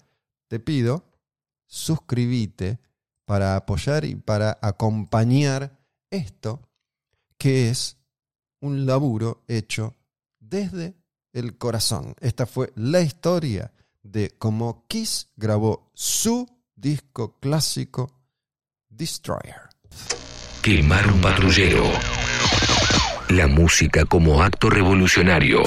te 0.46 0.60
pido, 0.60 1.02
suscríbete 1.66 2.78
para 3.24 3.56
apoyar 3.56 4.04
y 4.04 4.14
para 4.14 4.56
acompañar 4.62 5.76
esto 6.08 6.60
que 7.36 7.70
es 7.70 7.96
un 8.60 8.86
laburo 8.86 9.42
hecho 9.48 9.96
desde 10.38 10.94
el 11.32 11.58
corazón. 11.58 12.14
Esta 12.20 12.46
fue 12.46 12.72
la 12.76 13.00
historia 13.00 13.72
de 14.04 14.30
cómo 14.38 14.84
Kiss 14.86 15.26
grabó 15.36 15.90
su 15.92 16.55
disco 16.76 17.38
clásico 17.40 18.12
Destroyer. 18.88 19.56
Quemar 20.62 21.06
un 21.10 21.20
patrullero. 21.20 21.84
La 23.30 23.46
música 23.46 24.04
como 24.04 24.42
acto 24.42 24.68
revolucionario. 24.68 25.62